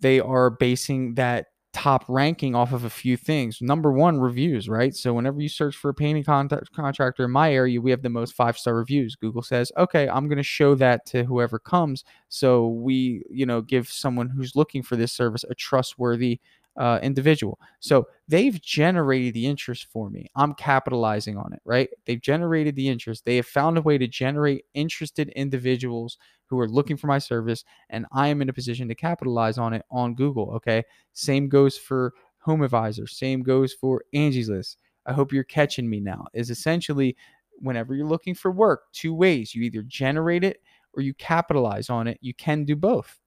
they 0.00 0.20
are 0.20 0.50
basing 0.50 1.14
that 1.14 1.46
top 1.74 2.04
ranking 2.08 2.54
off 2.54 2.72
of 2.72 2.84
a 2.84 2.90
few 2.90 3.16
things. 3.16 3.60
Number 3.60 3.92
one, 3.92 4.20
reviews, 4.20 4.68
right? 4.68 4.94
So 4.94 5.12
whenever 5.12 5.40
you 5.40 5.48
search 5.48 5.76
for 5.76 5.88
a 5.88 5.94
painting 5.94 6.22
con- 6.22 6.48
contractor 6.74 7.24
in 7.24 7.32
my 7.32 7.52
area, 7.52 7.80
we 7.80 7.90
have 7.90 8.00
the 8.00 8.08
most 8.08 8.34
five 8.34 8.56
star 8.56 8.76
reviews. 8.76 9.16
Google 9.16 9.42
says, 9.42 9.72
okay, 9.76 10.08
I'm 10.08 10.28
going 10.28 10.38
to 10.38 10.44
show 10.44 10.76
that 10.76 11.04
to 11.06 11.24
whoever 11.24 11.58
comes. 11.58 12.04
So 12.28 12.68
we, 12.68 13.24
you 13.28 13.44
know, 13.44 13.60
give 13.60 13.88
someone 13.88 14.28
who's 14.28 14.54
looking 14.56 14.82
for 14.82 14.94
this 14.94 15.12
service 15.12 15.44
a 15.50 15.54
trustworthy 15.54 16.40
uh, 16.76 16.98
individual. 17.02 17.58
So 17.80 18.06
they've 18.28 18.60
generated 18.60 19.34
the 19.34 19.46
interest 19.46 19.86
for 19.92 20.10
me. 20.10 20.28
I'm 20.34 20.54
capitalizing 20.54 21.36
on 21.36 21.52
it, 21.52 21.60
right? 21.64 21.88
They've 22.06 22.20
generated 22.20 22.74
the 22.76 22.88
interest. 22.88 23.24
They 23.24 23.36
have 23.36 23.46
found 23.46 23.78
a 23.78 23.82
way 23.82 23.98
to 23.98 24.08
generate 24.08 24.64
interested 24.74 25.28
individuals 25.30 26.18
who 26.46 26.58
are 26.58 26.68
looking 26.68 26.96
for 26.96 27.06
my 27.06 27.18
service, 27.18 27.64
and 27.90 28.06
I 28.12 28.28
am 28.28 28.42
in 28.42 28.48
a 28.48 28.52
position 28.52 28.88
to 28.88 28.94
capitalize 28.94 29.58
on 29.58 29.72
it 29.72 29.84
on 29.90 30.14
Google. 30.14 30.50
Okay. 30.56 30.82
Same 31.12 31.48
goes 31.48 31.78
for 31.78 32.12
Home 32.40 32.62
Advisor. 32.62 33.06
Same 33.06 33.42
goes 33.42 33.72
for 33.72 34.04
Angie's 34.12 34.48
List. 34.48 34.78
I 35.06 35.12
hope 35.12 35.32
you're 35.32 35.44
catching 35.44 35.88
me 35.88 36.00
now. 36.00 36.26
Is 36.34 36.50
essentially 36.50 37.16
whenever 37.58 37.94
you're 37.94 38.06
looking 38.06 38.34
for 38.34 38.50
work, 38.50 38.82
two 38.92 39.14
ways. 39.14 39.54
You 39.54 39.62
either 39.62 39.82
generate 39.82 40.44
it 40.44 40.60
or 40.94 41.02
you 41.02 41.14
capitalize 41.14 41.90
on 41.90 42.06
it. 42.06 42.18
You 42.20 42.34
can 42.34 42.64
do 42.64 42.76
both. 42.76 43.18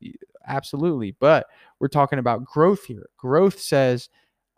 Absolutely. 0.48 1.16
But 1.20 1.48
we're 1.80 1.88
talking 1.88 2.20
about 2.20 2.46
growth 2.46 2.86
here. 2.86 3.10
Growth 3.18 3.60
says, 3.60 4.10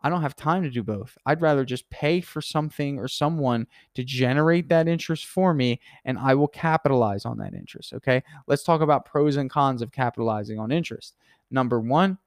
I 0.01 0.09
don't 0.09 0.21
have 0.21 0.35
time 0.35 0.63
to 0.63 0.69
do 0.69 0.81
both. 0.81 1.17
I'd 1.25 1.41
rather 1.41 1.65
just 1.65 1.89
pay 1.89 2.21
for 2.21 2.41
something 2.41 2.97
or 2.97 3.07
someone 3.07 3.67
to 3.95 4.03
generate 4.03 4.69
that 4.69 4.87
interest 4.87 5.25
for 5.25 5.53
me 5.53 5.81
and 6.05 6.17
I 6.17 6.35
will 6.35 6.47
capitalize 6.47 7.25
on 7.25 7.37
that 7.39 7.53
interest. 7.53 7.93
Okay. 7.93 8.23
Let's 8.47 8.63
talk 8.63 8.81
about 8.81 9.05
pros 9.05 9.35
and 9.35 9.49
cons 9.49 9.81
of 9.81 9.91
capitalizing 9.91 10.57
on 10.57 10.71
interest. 10.71 11.15
Number 11.51 11.81
one, 11.81 12.17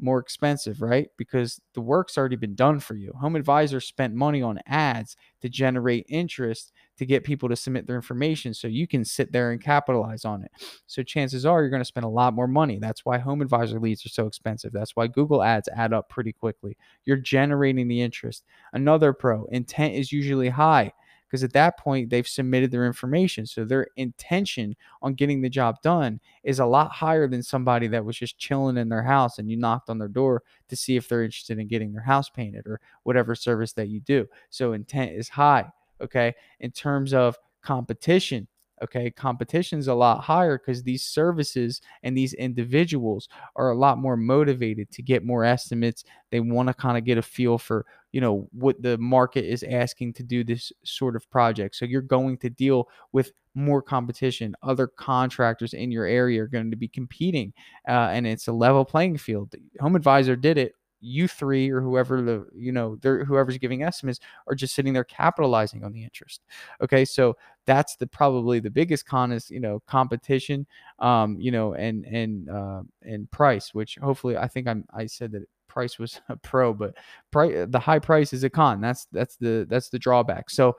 more 0.00 0.18
expensive, 0.18 0.82
right? 0.82 1.08
Because 1.16 1.60
the 1.72 1.80
work's 1.80 2.18
already 2.18 2.36
been 2.36 2.54
done 2.54 2.80
for 2.80 2.94
you. 2.94 3.12
Home 3.20 3.36
Advisor 3.36 3.80
spent 3.80 4.14
money 4.14 4.42
on 4.42 4.58
ads 4.66 5.16
to 5.40 5.48
generate 5.48 6.06
interest 6.08 6.72
to 6.96 7.06
get 7.06 7.24
people 7.24 7.48
to 7.48 7.56
submit 7.56 7.86
their 7.86 7.96
information 7.96 8.54
so 8.54 8.68
you 8.68 8.86
can 8.86 9.04
sit 9.04 9.32
there 9.32 9.52
and 9.52 9.62
capitalize 9.62 10.24
on 10.24 10.42
it. 10.42 10.50
So 10.86 11.02
chances 11.02 11.46
are 11.46 11.60
you're 11.60 11.70
going 11.70 11.80
to 11.80 11.86
spend 11.86 12.04
a 12.04 12.08
lot 12.08 12.34
more 12.34 12.48
money. 12.48 12.78
That's 12.78 13.04
why 13.04 13.18
Home 13.18 13.40
Advisor 13.40 13.80
leads 13.80 14.04
are 14.04 14.10
so 14.10 14.26
expensive. 14.26 14.72
That's 14.72 14.96
why 14.96 15.06
Google 15.06 15.42
ads 15.42 15.68
add 15.68 15.92
up 15.92 16.08
pretty 16.08 16.32
quickly. 16.32 16.76
You're 17.04 17.16
generating 17.16 17.88
the 17.88 18.02
interest. 18.02 18.44
Another 18.72 19.12
pro, 19.12 19.44
intent 19.46 19.94
is 19.94 20.12
usually 20.12 20.48
high 20.48 20.92
because 21.34 21.42
at 21.42 21.52
that 21.52 21.76
point 21.76 22.10
they've 22.10 22.28
submitted 22.28 22.70
their 22.70 22.86
information. 22.86 23.44
So 23.44 23.64
their 23.64 23.88
intention 23.96 24.76
on 25.02 25.14
getting 25.14 25.40
the 25.40 25.48
job 25.48 25.82
done 25.82 26.20
is 26.44 26.60
a 26.60 26.64
lot 26.64 26.92
higher 26.92 27.26
than 27.26 27.42
somebody 27.42 27.88
that 27.88 28.04
was 28.04 28.16
just 28.16 28.38
chilling 28.38 28.76
in 28.76 28.88
their 28.88 29.02
house 29.02 29.40
and 29.40 29.50
you 29.50 29.56
knocked 29.56 29.90
on 29.90 29.98
their 29.98 30.06
door 30.06 30.44
to 30.68 30.76
see 30.76 30.94
if 30.94 31.08
they're 31.08 31.24
interested 31.24 31.58
in 31.58 31.66
getting 31.66 31.92
their 31.92 32.04
house 32.04 32.30
painted 32.30 32.68
or 32.68 32.80
whatever 33.02 33.34
service 33.34 33.72
that 33.72 33.88
you 33.88 33.98
do. 33.98 34.28
So 34.50 34.74
intent 34.74 35.10
is 35.10 35.28
high. 35.28 35.64
Okay. 36.00 36.32
In 36.60 36.70
terms 36.70 37.12
of 37.12 37.36
competition, 37.62 38.46
okay 38.84 39.10
competition's 39.10 39.88
a 39.88 39.94
lot 39.94 40.22
higher 40.22 40.58
because 40.58 40.82
these 40.82 41.04
services 41.04 41.80
and 42.02 42.16
these 42.16 42.34
individuals 42.34 43.28
are 43.56 43.70
a 43.70 43.76
lot 43.76 43.98
more 43.98 44.16
motivated 44.16 44.90
to 44.92 45.02
get 45.02 45.24
more 45.24 45.44
estimates. 45.44 46.04
They 46.30 46.40
want 46.40 46.68
to 46.68 46.74
kind 46.74 46.96
of 46.96 47.04
get 47.04 47.18
a 47.18 47.22
feel 47.22 47.58
for 47.58 47.86
you 48.12 48.20
know 48.20 48.48
what 48.52 48.80
the 48.80 48.96
market 48.98 49.44
is 49.44 49.64
asking 49.64 50.12
to 50.14 50.22
do 50.22 50.44
this 50.44 50.72
sort 50.84 51.16
of 51.16 51.28
project. 51.30 51.76
So 51.76 51.84
you're 51.84 52.02
going 52.02 52.38
to 52.38 52.50
deal 52.50 52.88
with 53.12 53.32
more 53.54 53.82
competition. 53.82 54.54
Other 54.62 54.86
contractors 54.86 55.74
in 55.74 55.90
your 55.90 56.06
area 56.06 56.42
are 56.42 56.48
going 56.48 56.70
to 56.70 56.76
be 56.76 56.88
competing 56.88 57.52
uh, 57.88 58.10
and 58.12 58.26
it's 58.26 58.48
a 58.48 58.52
level 58.52 58.84
playing 58.84 59.18
field. 59.18 59.54
Home 59.80 59.96
advisor 59.96 60.36
did 60.36 60.58
it 60.58 60.74
you 61.04 61.28
three 61.28 61.70
or 61.70 61.80
whoever 61.80 62.22
the 62.22 62.46
you 62.54 62.72
know 62.72 62.98
whoever's 63.02 63.58
giving 63.58 63.82
estimates 63.82 64.20
are 64.46 64.54
just 64.54 64.74
sitting 64.74 64.92
there 64.92 65.04
capitalizing 65.04 65.84
on 65.84 65.92
the 65.92 66.02
interest 66.02 66.42
okay? 66.82 67.04
So 67.04 67.36
that's 67.66 67.96
the 67.96 68.06
probably 68.06 68.60
the 68.60 68.70
biggest 68.70 69.06
con 69.06 69.32
is 69.32 69.50
you 69.50 69.60
know 69.60 69.82
competition 69.86 70.66
um 70.98 71.40
you 71.40 71.50
know 71.50 71.74
and 71.74 72.04
and 72.04 72.48
uh 72.50 72.82
and 73.02 73.30
price 73.30 73.72
which 73.72 73.96
hopefully 74.02 74.36
i 74.36 74.46
think 74.46 74.68
i'm 74.68 74.84
i 74.94 75.06
said 75.06 75.32
that 75.32 75.48
price 75.74 75.98
was 75.98 76.20
a 76.28 76.36
pro 76.36 76.72
but 76.72 76.94
price 77.30 77.66
the 77.68 77.78
high 77.78 77.98
price 77.98 78.32
is 78.32 78.44
a 78.44 78.50
con. 78.50 78.80
That's 78.80 79.06
that's 79.12 79.36
the 79.36 79.66
that's 79.68 79.90
the 79.90 79.98
drawback. 79.98 80.48
So 80.48 80.76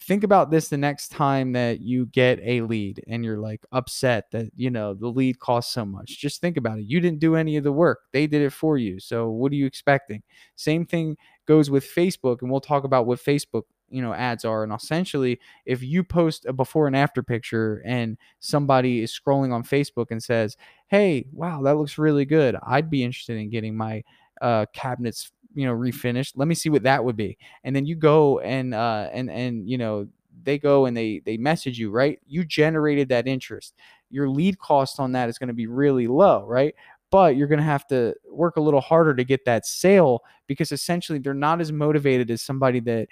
think 0.00 0.24
about 0.24 0.50
this 0.50 0.68
the 0.68 0.78
next 0.78 1.08
time 1.08 1.52
that 1.52 1.80
you 1.80 2.06
get 2.06 2.40
a 2.42 2.62
lead 2.62 3.02
and 3.06 3.24
you're 3.24 3.38
like 3.38 3.60
upset 3.70 4.30
that 4.32 4.46
you 4.56 4.70
know 4.70 4.94
the 4.94 5.08
lead 5.08 5.38
costs 5.38 5.74
so 5.74 5.84
much 5.84 6.18
just 6.18 6.40
think 6.40 6.56
about 6.56 6.78
it. 6.78 6.86
You 6.86 7.00
didn't 7.00 7.20
do 7.20 7.36
any 7.36 7.56
of 7.56 7.64
the 7.64 7.72
work. 7.72 8.00
They 8.12 8.26
did 8.26 8.42
it 8.42 8.52
for 8.52 8.78
you. 8.78 8.98
So 8.98 9.28
what 9.28 9.52
are 9.52 9.56
you 9.56 9.66
expecting? 9.66 10.22
Same 10.56 10.86
thing 10.86 11.16
goes 11.46 11.70
with 11.70 11.84
facebook 11.84 12.42
and 12.42 12.50
we'll 12.50 12.60
talk 12.60 12.84
about 12.84 13.06
what 13.06 13.18
facebook 13.18 13.64
you 13.90 14.00
know 14.00 14.14
ads 14.14 14.44
are. 14.44 14.62
And 14.64 14.72
essentially 14.72 15.38
if 15.66 15.82
you 15.82 16.02
post 16.02 16.46
a 16.46 16.52
before 16.52 16.86
and 16.86 16.96
after 16.96 17.22
picture 17.22 17.82
and 17.84 18.16
somebody 18.38 19.02
is 19.02 19.18
scrolling 19.18 19.52
on 19.52 19.62
facebook 19.62 20.06
and 20.10 20.22
says 20.22 20.56
hey 20.88 21.26
wow 21.32 21.62
that 21.62 21.76
looks 21.76 21.98
really 21.98 22.24
good. 22.24 22.56
I'd 22.66 22.90
be 22.90 23.04
interested 23.04 23.36
in 23.36 23.50
getting 23.50 23.76
my 23.76 24.02
uh, 24.40 24.64
cabinets 24.72 25.30
you 25.54 25.66
know 25.66 25.74
refinished 25.74 26.32
let 26.36 26.48
me 26.48 26.54
see 26.54 26.68
what 26.68 26.84
that 26.84 27.04
would 27.04 27.16
be. 27.16 27.36
And 27.64 27.74
then 27.74 27.86
you 27.86 27.96
go 27.96 28.40
and 28.40 28.74
uh 28.74 29.08
and 29.12 29.30
and 29.30 29.68
you 29.68 29.78
know 29.78 30.06
they 30.42 30.58
go 30.58 30.86
and 30.86 30.96
they 30.96 31.20
they 31.24 31.36
message 31.36 31.78
you 31.78 31.90
right? 31.90 32.18
You 32.26 32.44
generated 32.44 33.08
that 33.10 33.26
interest. 33.26 33.74
Your 34.10 34.28
lead 34.28 34.58
cost 34.58 35.00
on 35.00 35.12
that 35.12 35.28
is 35.28 35.38
going 35.38 35.48
to 35.48 35.54
be 35.54 35.66
really 35.66 36.06
low 36.06 36.44
right? 36.46 36.74
But 37.10 37.36
you're 37.36 37.48
going 37.48 37.58
to 37.58 37.64
have 37.64 37.86
to 37.88 38.14
work 38.30 38.56
a 38.56 38.60
little 38.60 38.80
harder 38.80 39.14
to 39.14 39.24
get 39.24 39.44
that 39.44 39.66
sale 39.66 40.20
because 40.46 40.70
essentially 40.70 41.18
they're 41.18 41.34
not 41.34 41.60
as 41.60 41.72
motivated 41.72 42.30
as 42.30 42.40
somebody 42.42 42.78
that 42.80 43.08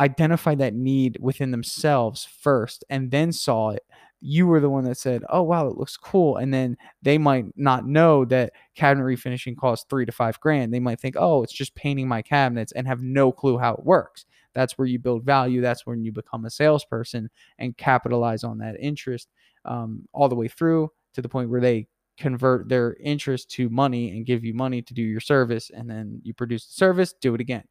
identified 0.00 0.58
that 0.58 0.74
need 0.74 1.16
within 1.20 1.50
themselves 1.50 2.26
first 2.40 2.84
and 2.90 3.10
then 3.10 3.32
saw 3.32 3.70
it 3.70 3.84
you 4.22 4.46
were 4.46 4.60
the 4.60 4.70
one 4.70 4.84
that 4.84 4.96
said, 4.98 5.24
"Oh 5.28 5.42
wow, 5.42 5.66
it 5.68 5.76
looks 5.76 5.96
cool," 5.96 6.36
and 6.36 6.52
then 6.54 6.76
they 7.02 7.18
might 7.18 7.46
not 7.56 7.86
know 7.86 8.24
that 8.26 8.52
cabinet 8.74 9.04
refinishing 9.04 9.56
costs 9.56 9.86
three 9.90 10.06
to 10.06 10.12
five 10.12 10.40
grand. 10.40 10.72
They 10.72 10.80
might 10.80 11.00
think, 11.00 11.16
"Oh, 11.18 11.42
it's 11.42 11.52
just 11.52 11.74
painting 11.74 12.08
my 12.08 12.22
cabinets," 12.22 12.72
and 12.72 12.86
have 12.86 13.02
no 13.02 13.32
clue 13.32 13.58
how 13.58 13.74
it 13.74 13.84
works. 13.84 14.26
That's 14.54 14.76
where 14.78 14.86
you 14.86 14.98
build 14.98 15.24
value. 15.24 15.60
That's 15.60 15.86
when 15.86 16.04
you 16.04 16.12
become 16.12 16.44
a 16.44 16.50
salesperson 16.50 17.30
and 17.58 17.76
capitalize 17.76 18.44
on 18.44 18.58
that 18.58 18.76
interest 18.80 19.28
um, 19.64 20.06
all 20.12 20.28
the 20.28 20.34
way 20.34 20.48
through 20.48 20.90
to 21.14 21.22
the 21.22 21.28
point 21.28 21.50
where 21.50 21.60
they 21.60 21.88
convert 22.18 22.68
their 22.68 22.94
interest 23.00 23.50
to 23.50 23.68
money 23.70 24.10
and 24.10 24.26
give 24.26 24.44
you 24.44 24.52
money 24.54 24.82
to 24.82 24.94
do 24.94 25.02
your 25.02 25.20
service, 25.20 25.70
and 25.74 25.88
then 25.88 26.20
you 26.22 26.34
produce 26.34 26.66
the 26.66 26.74
service, 26.74 27.14
do 27.20 27.34
it 27.34 27.40
again. 27.40 27.64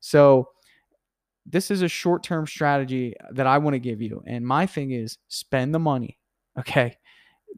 So 0.00 0.48
this 1.50 1.70
is 1.70 1.82
a 1.82 1.88
short 1.88 2.22
term 2.22 2.46
strategy 2.46 3.14
that 3.32 3.46
I 3.46 3.58
want 3.58 3.74
to 3.74 3.78
give 3.78 4.02
you. 4.02 4.22
And 4.26 4.46
my 4.46 4.66
thing 4.66 4.90
is 4.90 5.18
spend 5.28 5.74
the 5.74 5.78
money. 5.78 6.18
Okay. 6.58 6.96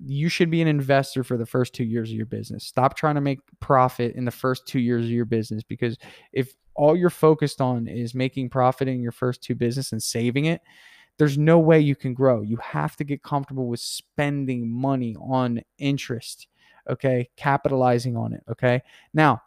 You 0.02 0.28
should 0.28 0.50
be 0.50 0.62
an 0.62 0.68
investor 0.68 1.24
for 1.24 1.36
the 1.36 1.46
first 1.46 1.74
two 1.74 1.84
years 1.84 2.10
of 2.10 2.16
your 2.16 2.26
business. 2.26 2.64
Stop 2.64 2.96
trying 2.96 3.16
to 3.16 3.20
make 3.20 3.40
profit 3.58 4.14
in 4.14 4.24
the 4.24 4.30
first 4.30 4.66
two 4.66 4.78
years 4.78 5.04
of 5.04 5.10
your 5.10 5.24
business 5.24 5.62
because 5.62 5.98
if 6.32 6.54
all 6.74 6.96
you're 6.96 7.10
focused 7.10 7.60
on 7.60 7.88
is 7.88 8.14
making 8.14 8.50
profit 8.50 8.88
in 8.88 9.02
your 9.02 9.12
first 9.12 9.42
two 9.42 9.54
business 9.54 9.92
and 9.92 10.02
saving 10.02 10.44
it, 10.44 10.60
there's 11.18 11.36
no 11.36 11.58
way 11.58 11.80
you 11.80 11.96
can 11.96 12.14
grow. 12.14 12.40
You 12.42 12.56
have 12.58 12.96
to 12.96 13.04
get 13.04 13.22
comfortable 13.22 13.66
with 13.66 13.80
spending 13.80 14.70
money 14.70 15.16
on 15.20 15.60
interest. 15.78 16.46
Okay. 16.88 17.28
Capitalizing 17.36 18.16
on 18.16 18.32
it. 18.32 18.42
Okay. 18.48 18.80
Now, 19.12 19.42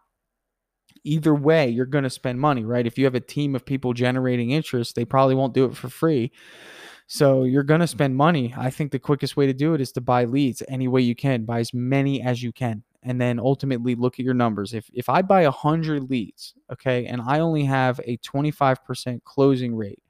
either 1.03 1.35
way, 1.35 1.69
you're 1.69 1.85
going 1.85 2.03
to 2.03 2.09
spend 2.09 2.39
money, 2.39 2.63
right? 2.63 2.87
If 2.87 2.97
you 2.97 3.05
have 3.05 3.15
a 3.15 3.19
team 3.19 3.55
of 3.55 3.65
people 3.65 3.93
generating 3.93 4.51
interest, 4.51 4.95
they 4.95 5.05
probably 5.05 5.35
won't 5.35 5.53
do 5.53 5.65
it 5.65 5.75
for 5.75 5.89
free. 5.89 6.31
So 7.07 7.43
you're 7.43 7.63
going 7.63 7.81
to 7.81 7.87
spend 7.87 8.15
money. 8.15 8.53
I 8.57 8.69
think 8.69 8.91
the 8.91 8.99
quickest 8.99 9.35
way 9.35 9.45
to 9.45 9.53
do 9.53 9.73
it 9.73 9.81
is 9.81 9.91
to 9.93 10.01
buy 10.01 10.25
leads 10.25 10.63
any 10.67 10.87
way 10.87 11.01
you 11.01 11.15
can, 11.15 11.43
buy 11.45 11.59
as 11.59 11.73
many 11.73 12.21
as 12.21 12.41
you 12.41 12.51
can. 12.51 12.83
And 13.03 13.19
then 13.19 13.37
ultimately 13.37 13.95
look 13.95 14.17
at 14.17 14.25
your 14.25 14.33
numbers. 14.33 14.73
If 14.73 14.89
if 14.93 15.09
I 15.09 15.21
buy 15.21 15.43
100 15.43 16.09
leads, 16.09 16.53
okay, 16.71 17.05
and 17.05 17.21
I 17.21 17.39
only 17.39 17.65
have 17.65 17.99
a 18.05 18.15
25% 18.19 19.23
closing 19.25 19.75
rate, 19.75 20.01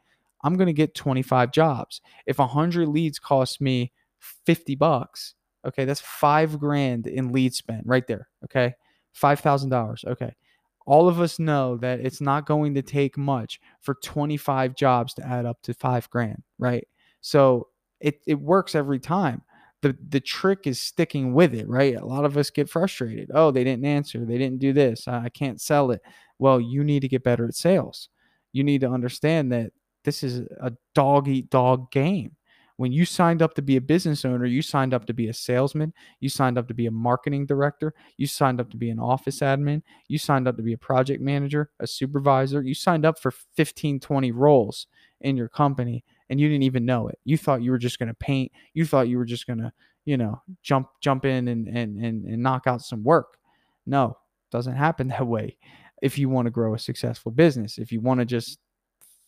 I'm 0.43 0.55
going 0.57 0.67
to 0.67 0.73
get 0.73 0.93
25 0.93 1.51
jobs. 1.51 2.01
If 2.27 2.37
100 2.37 2.87
leads 2.87 3.17
cost 3.17 3.59
me 3.59 3.91
50 4.19 4.75
bucks, 4.75 5.33
okay, 5.65 5.85
that's 5.85 6.01
5 6.01 6.59
grand 6.59 7.07
in 7.07 7.31
lead 7.31 7.55
spend 7.55 7.81
right 7.85 8.05
there, 8.05 8.27
okay? 8.43 8.75
$5,000. 9.19 10.05
Okay 10.05 10.35
all 10.85 11.07
of 11.07 11.19
us 11.19 11.39
know 11.39 11.77
that 11.77 11.99
it's 12.01 12.21
not 12.21 12.45
going 12.45 12.73
to 12.75 12.81
take 12.81 13.17
much 13.17 13.59
for 13.81 13.95
25 13.95 14.75
jobs 14.75 15.13
to 15.15 15.25
add 15.25 15.45
up 15.45 15.61
to 15.63 15.73
five 15.73 16.09
grand, 16.09 16.43
right? 16.57 16.87
So 17.21 17.67
it, 17.99 18.21
it 18.27 18.39
works 18.39 18.75
every 18.75 18.99
time. 18.99 19.41
The, 19.81 19.97
the 20.09 20.19
trick 20.19 20.65
is 20.65 20.79
sticking 20.79 21.33
with 21.33 21.53
it, 21.53 21.67
right? 21.67 21.95
A 21.95 22.05
lot 22.05 22.25
of 22.25 22.37
us 22.37 22.49
get 22.49 22.69
frustrated. 22.69 23.31
Oh, 23.33 23.51
they 23.51 23.63
didn't 23.63 23.85
answer. 23.85 24.25
They 24.25 24.37
didn't 24.37 24.59
do 24.59 24.71
this. 24.71 25.07
I 25.07 25.29
can't 25.29 25.59
sell 25.59 25.91
it. 25.91 26.01
Well, 26.39 26.61
you 26.61 26.83
need 26.83 27.01
to 27.01 27.09
get 27.09 27.23
better 27.23 27.45
at 27.45 27.55
sales. 27.55 28.09
You 28.53 28.63
need 28.63 28.81
to 28.81 28.89
understand 28.89 29.51
that 29.51 29.71
this 30.03 30.23
is 30.23 30.39
a 30.61 30.71
dog 30.95 31.27
eat 31.27 31.49
dog 31.49 31.91
game. 31.91 32.35
When 32.83 32.91
you 32.91 33.05
signed 33.05 33.41
up 33.41 33.53
to 33.53 33.61
be 33.61 33.77
a 33.77 33.81
business 33.81 34.25
owner, 34.25 34.45
you 34.45 34.61
signed 34.61 34.93
up 34.93 35.05
to 35.05 35.13
be 35.13 35.29
a 35.29 35.33
salesman, 35.33 35.93
you 36.19 36.27
signed 36.27 36.57
up 36.57 36.67
to 36.67 36.73
be 36.73 36.85
a 36.85 36.91
marketing 36.91 37.45
director, 37.45 37.93
you 38.17 38.27
signed 38.27 38.59
up 38.59 38.69
to 38.71 38.75
be 38.75 38.89
an 38.89 38.99
office 38.99 39.39
admin, 39.39 39.83
you 40.09 40.17
signed 40.17 40.49
up 40.49 40.57
to 40.57 40.63
be 40.63 40.73
a 40.73 40.77
project 40.77 41.21
manager, 41.21 41.69
a 41.79 41.87
supervisor, 41.87 42.61
you 42.61 42.73
signed 42.73 43.05
up 43.05 43.17
for 43.17 43.31
15, 43.31 44.01
20 44.01 44.31
roles 44.33 44.87
in 45.21 45.37
your 45.37 45.47
company 45.47 46.03
and 46.29 46.41
you 46.41 46.49
didn't 46.49 46.63
even 46.63 46.83
know 46.83 47.07
it. 47.07 47.17
You 47.23 47.37
thought 47.37 47.61
you 47.61 47.71
were 47.71 47.77
just 47.77 47.99
going 47.99 48.09
to 48.09 48.13
paint, 48.15 48.51
you 48.73 48.85
thought 48.85 49.07
you 49.07 49.17
were 49.17 49.23
just 49.23 49.47
going 49.47 49.59
to, 49.59 49.71
you 50.03 50.17
know, 50.17 50.41
jump 50.61 50.89
jump 50.99 51.23
in 51.23 51.47
and 51.47 51.69
and 51.69 52.03
and, 52.03 52.25
and 52.25 52.43
knock 52.43 52.67
out 52.67 52.81
some 52.81 53.01
work. 53.01 53.37
No, 53.85 54.17
doesn't 54.51 54.75
happen 54.75 55.07
that 55.07 55.25
way. 55.25 55.57
If 56.01 56.17
you 56.17 56.27
want 56.27 56.47
to 56.47 56.51
grow 56.51 56.73
a 56.73 56.79
successful 56.79 57.31
business, 57.31 57.77
if 57.77 57.93
you 57.93 58.01
want 58.01 58.19
to 58.19 58.25
just 58.25 58.59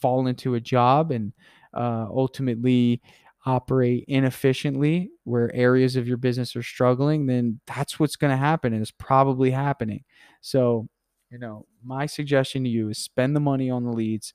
fall 0.01 0.27
into 0.27 0.55
a 0.55 0.59
job 0.59 1.11
and 1.11 1.31
uh, 1.73 2.07
ultimately 2.09 3.01
operate 3.45 4.05
inefficiently 4.07 5.11
where 5.23 5.53
areas 5.55 5.95
of 5.95 6.07
your 6.07 6.17
business 6.17 6.55
are 6.55 6.63
struggling, 6.63 7.27
then 7.27 7.59
that's 7.67 7.99
what's 7.99 8.15
going 8.15 8.31
to 8.31 8.37
happen 8.37 8.73
and 8.73 8.81
it's 8.81 8.91
probably 8.91 9.51
happening. 9.51 10.03
So, 10.41 10.87
you 11.29 11.37
know, 11.37 11.65
my 11.83 12.05
suggestion 12.07 12.63
to 12.63 12.69
you 12.69 12.89
is 12.89 12.97
spend 12.97 13.35
the 13.35 13.39
money 13.39 13.69
on 13.69 13.83
the 13.83 13.91
leads, 13.91 14.33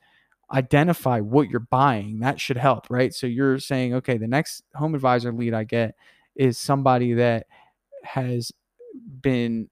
identify 0.52 1.20
what 1.20 1.48
you're 1.48 1.60
buying. 1.60 2.20
That 2.20 2.40
should 2.40 2.56
help, 2.56 2.88
right? 2.88 3.12
So 3.12 3.26
you're 3.26 3.58
saying, 3.58 3.94
okay, 3.94 4.16
the 4.16 4.28
next 4.28 4.62
home 4.74 4.94
advisor 4.94 5.32
lead 5.32 5.54
I 5.54 5.64
get 5.64 5.94
is 6.36 6.58
somebody 6.58 7.14
that 7.14 7.46
has 8.04 8.52
been 9.20 9.68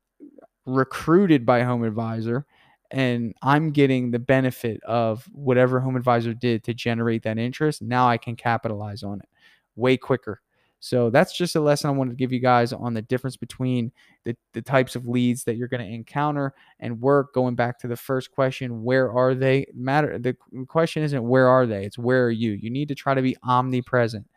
recruited 0.67 1.47
by 1.47 1.63
home 1.63 1.85
advisor 1.85 2.45
and 2.91 3.35
I'm 3.43 3.71
getting 3.71 4.11
the 4.11 4.19
benefit 4.19 4.83
of 4.85 5.25
whatever 5.33 5.81
home 5.81 5.97
advisor 5.97 6.35
did 6.35 6.65
to 6.65 6.75
generate 6.75 7.23
that 7.25 7.39
interest. 7.39 7.83
Now 7.83 8.09
I 8.09 8.17
can 8.17 8.37
capitalize 8.37 9.03
on 9.03 9.21
it 9.21 9.29
way 9.77 9.97
quicker. 9.97 10.41
So 10.81 11.11
that's 11.11 11.37
just 11.37 11.57
a 11.57 11.61
lesson 11.61 11.91
I 11.91 11.93
wanted 11.93 12.11
to 12.11 12.17
give 12.17 12.33
you 12.33 12.39
guys 12.39 12.73
on 12.73 12.95
the 12.95 13.03
difference 13.03 13.37
between 13.37 13.91
the, 14.25 14.37
the 14.53 14.63
types 14.63 14.95
of 14.95 15.09
leads 15.09 15.43
that 15.45 15.57
you're 15.57 15.69
going 15.69 15.85
to 15.85 15.93
encounter 15.93 16.55
and 16.79 17.01
work. 17.01 17.35
Going 17.35 17.57
back 17.57 17.81
to 17.81 17.89
the 17.89 17.97
first 17.97 18.31
question, 18.31 18.85
where 18.85 19.11
are 19.11 19.35
they? 19.35 19.67
Matter 19.75 20.19
the 20.19 20.37
question 20.69 21.03
isn't 21.03 21.29
where 21.29 21.49
are 21.49 21.67
they, 21.67 21.85
it's 21.85 21.99
where 21.99 22.27
are 22.27 22.31
you? 22.31 22.53
You 22.53 22.71
need 22.71 22.89
to 22.89 22.95
try 22.95 23.15
to 23.15 23.23
be 23.23 23.37
omnipresent. 23.43 24.29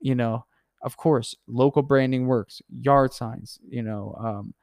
You 0.00 0.14
know, 0.14 0.44
of 0.82 0.96
course, 0.96 1.34
local 1.46 1.82
branding 1.82 2.26
works, 2.26 2.60
yard 2.68 3.14
signs, 3.14 3.58
you 3.68 3.82
know, 3.82 4.14
um, 4.20 4.54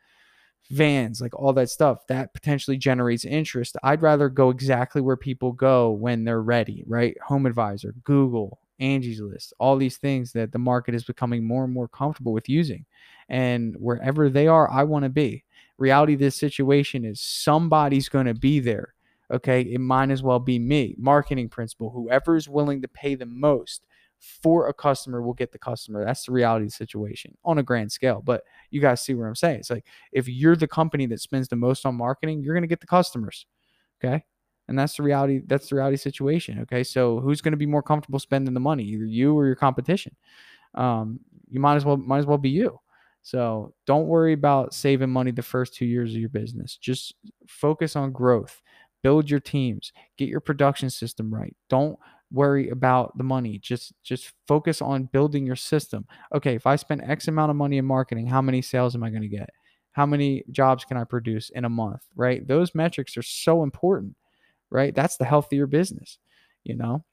vans, 0.71 1.21
like 1.21 1.35
all 1.35 1.53
that 1.53 1.69
stuff, 1.69 2.07
that 2.07 2.33
potentially 2.33 2.77
generates 2.77 3.25
interest. 3.25 3.77
I'd 3.83 4.01
rather 4.01 4.29
go 4.29 4.49
exactly 4.49 5.01
where 5.01 5.17
people 5.17 5.51
go 5.51 5.91
when 5.91 6.23
they're 6.23 6.41
ready, 6.41 6.83
right? 6.87 7.15
Home 7.21 7.45
Advisor, 7.45 7.93
Google, 8.03 8.59
Angie's 8.79 9.21
List, 9.21 9.53
all 9.59 9.77
these 9.77 9.97
things 9.97 10.31
that 10.33 10.51
the 10.51 10.59
market 10.59 10.95
is 10.95 11.03
becoming 11.03 11.45
more 11.45 11.63
and 11.63 11.73
more 11.73 11.87
comfortable 11.87 12.33
with 12.33 12.49
using. 12.49 12.85
And 13.29 13.75
wherever 13.77 14.29
they 14.29 14.47
are, 14.47 14.69
I 14.69 14.83
want 14.83 15.03
to 15.03 15.09
be. 15.09 15.43
Reality 15.77 16.13
of 16.13 16.19
this 16.19 16.35
situation 16.35 17.05
is 17.05 17.19
somebody's 17.21 18.09
going 18.09 18.27
to 18.27 18.33
be 18.33 18.59
there. 18.59 18.93
Okay. 19.31 19.61
It 19.61 19.79
might 19.79 20.11
as 20.11 20.21
well 20.21 20.39
be 20.39 20.59
me, 20.59 20.95
marketing 20.97 21.49
principle, 21.49 21.89
whoever 21.89 22.35
is 22.35 22.47
willing 22.47 22.81
to 22.81 22.87
pay 22.87 23.15
the 23.15 23.25
most 23.25 23.83
for 24.19 24.67
a 24.67 24.73
customer 24.73 25.21
will 25.21 25.33
get 25.33 25.51
the 25.51 25.59
customer. 25.59 26.03
That's 26.03 26.25
the 26.25 26.31
reality 26.31 26.65
of 26.65 26.71
the 26.71 26.75
situation 26.75 27.37
on 27.43 27.57
a 27.57 27.63
grand 27.63 27.91
scale. 27.91 28.21
But 28.23 28.43
you 28.71 28.81
guys 28.81 29.01
see 29.01 29.13
what 29.13 29.25
I'm 29.25 29.35
saying. 29.35 29.59
It's 29.59 29.69
like 29.69 29.85
if 30.11 30.27
you're 30.27 30.55
the 30.55 30.67
company 30.67 31.05
that 31.07 31.21
spends 31.21 31.47
the 31.47 31.55
most 31.55 31.85
on 31.85 31.95
marketing, 31.95 32.43
you're 32.43 32.55
going 32.55 32.63
to 32.63 32.67
get 32.67 32.81
the 32.81 32.87
customers. 32.87 33.45
Okay. 34.03 34.23
And 34.67 34.77
that's 34.79 34.97
the 34.97 35.03
reality. 35.03 35.41
That's 35.45 35.69
the 35.69 35.75
reality 35.75 35.97
situation. 35.97 36.59
Okay. 36.61 36.83
So 36.83 37.19
who's 37.19 37.41
going 37.41 37.51
to 37.51 37.57
be 37.57 37.65
more 37.65 37.83
comfortable 37.83 38.19
spending 38.19 38.53
the 38.53 38.59
money, 38.59 38.83
either 38.83 39.05
you 39.05 39.37
or 39.37 39.45
your 39.45 39.55
competition? 39.55 40.15
Um, 40.73 41.19
you 41.49 41.59
might 41.59 41.75
as 41.75 41.85
well 41.85 41.97
might 41.97 42.19
as 42.19 42.25
well 42.25 42.37
be 42.37 42.49
you. 42.49 42.79
So 43.21 43.73
don't 43.87 44.07
worry 44.07 44.33
about 44.33 44.73
saving 44.73 45.09
money 45.09 45.31
the 45.31 45.41
first 45.41 45.73
two 45.73 45.85
years 45.85 46.13
of 46.13 46.19
your 46.19 46.29
business. 46.29 46.77
Just 46.77 47.15
focus 47.47 47.95
on 47.95 48.11
growth. 48.11 48.61
Build 49.01 49.29
your 49.29 49.39
teams. 49.39 49.91
Get 50.17 50.29
your 50.29 50.39
production 50.39 50.89
system 50.89 51.33
right. 51.33 51.55
Don't 51.69 51.97
worry 52.31 52.69
about 52.69 53.17
the 53.17 53.23
money. 53.23 53.59
Just 53.59 53.93
just 54.03 54.31
focus 54.47 54.81
on 54.81 55.09
building 55.11 55.45
your 55.45 55.55
system. 55.55 56.05
Okay, 56.33 56.55
if 56.55 56.67
I 56.67 56.75
spend 56.75 57.03
X 57.03 57.27
amount 57.27 57.51
of 57.51 57.55
money 57.55 57.77
in 57.77 57.85
marketing, 57.85 58.27
how 58.27 58.41
many 58.41 58.61
sales 58.61 58.95
am 58.95 59.03
I 59.03 59.09
going 59.09 59.21
to 59.21 59.27
get? 59.27 59.49
How 59.91 60.05
many 60.05 60.43
jobs 60.51 60.83
can 60.83 60.97
I 60.97 61.03
produce 61.03 61.49
in 61.51 61.65
a 61.65 61.69
month? 61.69 62.01
Right? 62.15 62.45
Those 62.47 62.75
metrics 62.75 63.17
are 63.17 63.23
so 63.23 63.63
important, 63.63 64.15
right? 64.69 64.93
That's 64.93 65.17
the 65.17 65.25
healthier 65.25 65.67
business, 65.67 66.17
you 66.63 66.75
know. 66.75 67.03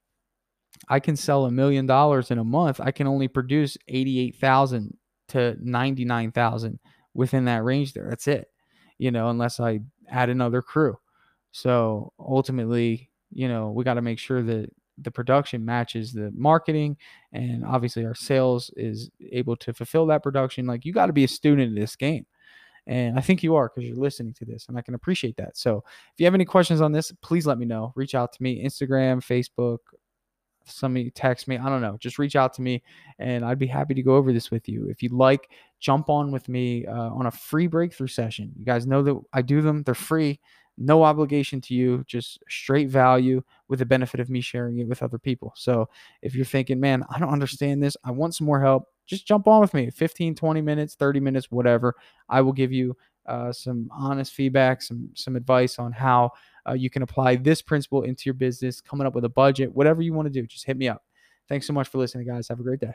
I 0.89 1.01
can 1.01 1.17
sell 1.17 1.45
a 1.45 1.51
million 1.51 1.87
dollars 1.87 2.31
in 2.31 2.39
a 2.39 2.45
month. 2.45 2.81
I 2.81 2.91
can 2.91 3.07
only 3.07 3.29
produce 3.29 3.77
88,000 3.89 4.97
to 5.29 5.57
99,000 5.61 6.79
within 7.15 7.45
that 7.45 7.63
range 7.63 7.93
there. 7.93 8.09
That's 8.09 8.27
it. 8.27 8.49
You 8.99 9.11
know, 9.11 9.29
unless 9.29 9.61
I 9.61 9.81
add 10.11 10.31
another 10.31 10.63
crew. 10.63 10.99
So 11.53 12.13
ultimately, 12.19 13.11
you 13.31 13.49
know, 13.49 13.71
we 13.71 13.85
got 13.85 13.95
to 13.95 14.03
make 14.03 14.19
sure 14.19 14.43
that 14.43 14.71
the 14.99 15.11
production 15.11 15.65
matches 15.65 16.13
the 16.13 16.31
marketing 16.35 16.97
and 17.33 17.65
obviously 17.65 18.05
our 18.05 18.15
sales 18.15 18.71
is 18.77 19.11
able 19.31 19.57
to 19.57 19.73
fulfill 19.73 20.07
that 20.07 20.23
production. 20.23 20.67
Like 20.67 20.85
you 20.85 20.93
got 20.93 21.07
to 21.07 21.13
be 21.13 21.25
a 21.25 21.29
student 21.29 21.69
in 21.69 21.75
this 21.75 21.97
game 21.97 22.27
and 22.87 23.17
i 23.17 23.21
think 23.21 23.45
you 23.45 23.55
are 23.55 23.71
because 23.73 23.89
you're 23.89 23.97
listening 23.97 24.33
to 24.35 24.45
this 24.45 24.67
and 24.69 24.77
i 24.77 24.83
can 24.83 24.95
appreciate 24.95 25.37
that. 25.37 25.57
So 25.57 25.85
if 25.87 26.19
you 26.19 26.27
have 26.27 26.35
any 26.35 26.45
questions 26.45 26.81
on 26.81 26.93
this 26.93 27.13
please 27.23 27.47
let 27.47 27.59
me 27.59 27.67
know. 27.67 27.93
Reach 27.95 28.15
out 28.15 28.33
to 28.33 28.43
me 28.43 28.65
instagram 28.65 29.21
facebook 29.23 29.79
somebody 30.65 31.11
text 31.11 31.49
me 31.49 31.59
i 31.59 31.69
don't 31.69 31.83
know. 31.83 31.97
Just 31.99 32.19
reach 32.19 32.37
out 32.37 32.53
to 32.55 32.63
me 32.63 32.83
and 33.19 33.45
i'd 33.45 33.59
be 33.59 33.67
happy 33.67 33.95
to 33.95 34.03
go 34.03 34.17
over 34.17 34.33
this 34.33 34.51
with 34.51 34.69
you. 34.69 34.89
If 34.89 35.03
you'd 35.03 35.13
like 35.13 35.51
jump 35.81 36.09
on 36.09 36.31
with 36.31 36.49
me 36.49 36.87
uh, 36.87 37.11
on 37.11 37.27
a 37.27 37.31
free 37.31 37.67
breakthrough 37.67 38.07
session. 38.07 38.53
You 38.57 38.65
guys 38.65 38.87
know 38.87 39.03
that 39.03 39.21
i 39.33 39.43
do 39.43 39.63
them 39.63 39.83
they're 39.83 39.95
free 39.95 40.41
no 40.83 41.03
obligation 41.05 41.61
to 41.63 41.75
you, 41.75 42.05
just 42.07 42.43
straight 42.49 42.89
value 42.89 43.43
with 43.69 43.79
the 43.79 43.87
benefit 43.87 44.21
of 44.21 44.29
me 44.29 44.41
sharing 44.41 44.79
it 44.79 44.89
with 44.89 45.03
other 45.03 45.19
people. 45.19 45.53
So 45.57 45.89
if 46.23 46.35
you're 46.35 46.45
thinking, 46.45 46.81
man, 46.81 47.05
I 47.09 47.19
don't 47.19 47.31
understand 47.31 47.83
this, 47.83 47.97
I 48.05 48.11
want 48.11 48.35
some 48.35 48.47
more 48.47 48.61
help, 48.61 48.85
just 49.07 49.27
jump 49.27 49.47
on 49.47 49.61
with 49.61 49.75
me 49.75 49.91
15, 49.91 50.35
20 50.35 50.61
minutes, 50.61 50.95
30 50.95 51.21
minutes, 51.21 51.51
whatever. 51.51 51.95
I 52.29 52.41
will 52.41 52.53
give 52.53 52.73
you 52.73 52.97
uh, 53.27 53.53
some 53.53 53.89
honest 53.93 54.33
feedback, 54.33 54.83
some 54.83 55.09
some 55.15 55.37
advice 55.37 55.79
on 55.79 55.93
how 55.93 56.31
uh, 56.69 56.73
you 56.73 56.91
can 56.91 57.03
apply 57.03 57.37
this 57.37 57.63
principle 57.63 58.03
into 58.03 58.23
your 58.25 58.35
business, 58.35 58.81
coming 58.81 59.07
up 59.07 59.15
with 59.15 59.25
a 59.25 59.29
budget, 59.29 59.73
whatever 59.75 60.03
you 60.03 60.13
want 60.13 60.27
to 60.27 60.33
do. 60.33 60.47
Just 60.47 60.67
hit 60.67 60.77
me 60.77 60.89
up. 60.89 61.03
Thanks 61.49 61.67
so 61.67 61.73
much 61.73 61.89
for 61.89 61.99
listening, 61.99 62.27
guys. 62.27 62.49
Have 62.49 62.61
a 62.61 62.65
great 62.65 62.81
day. 62.81 62.95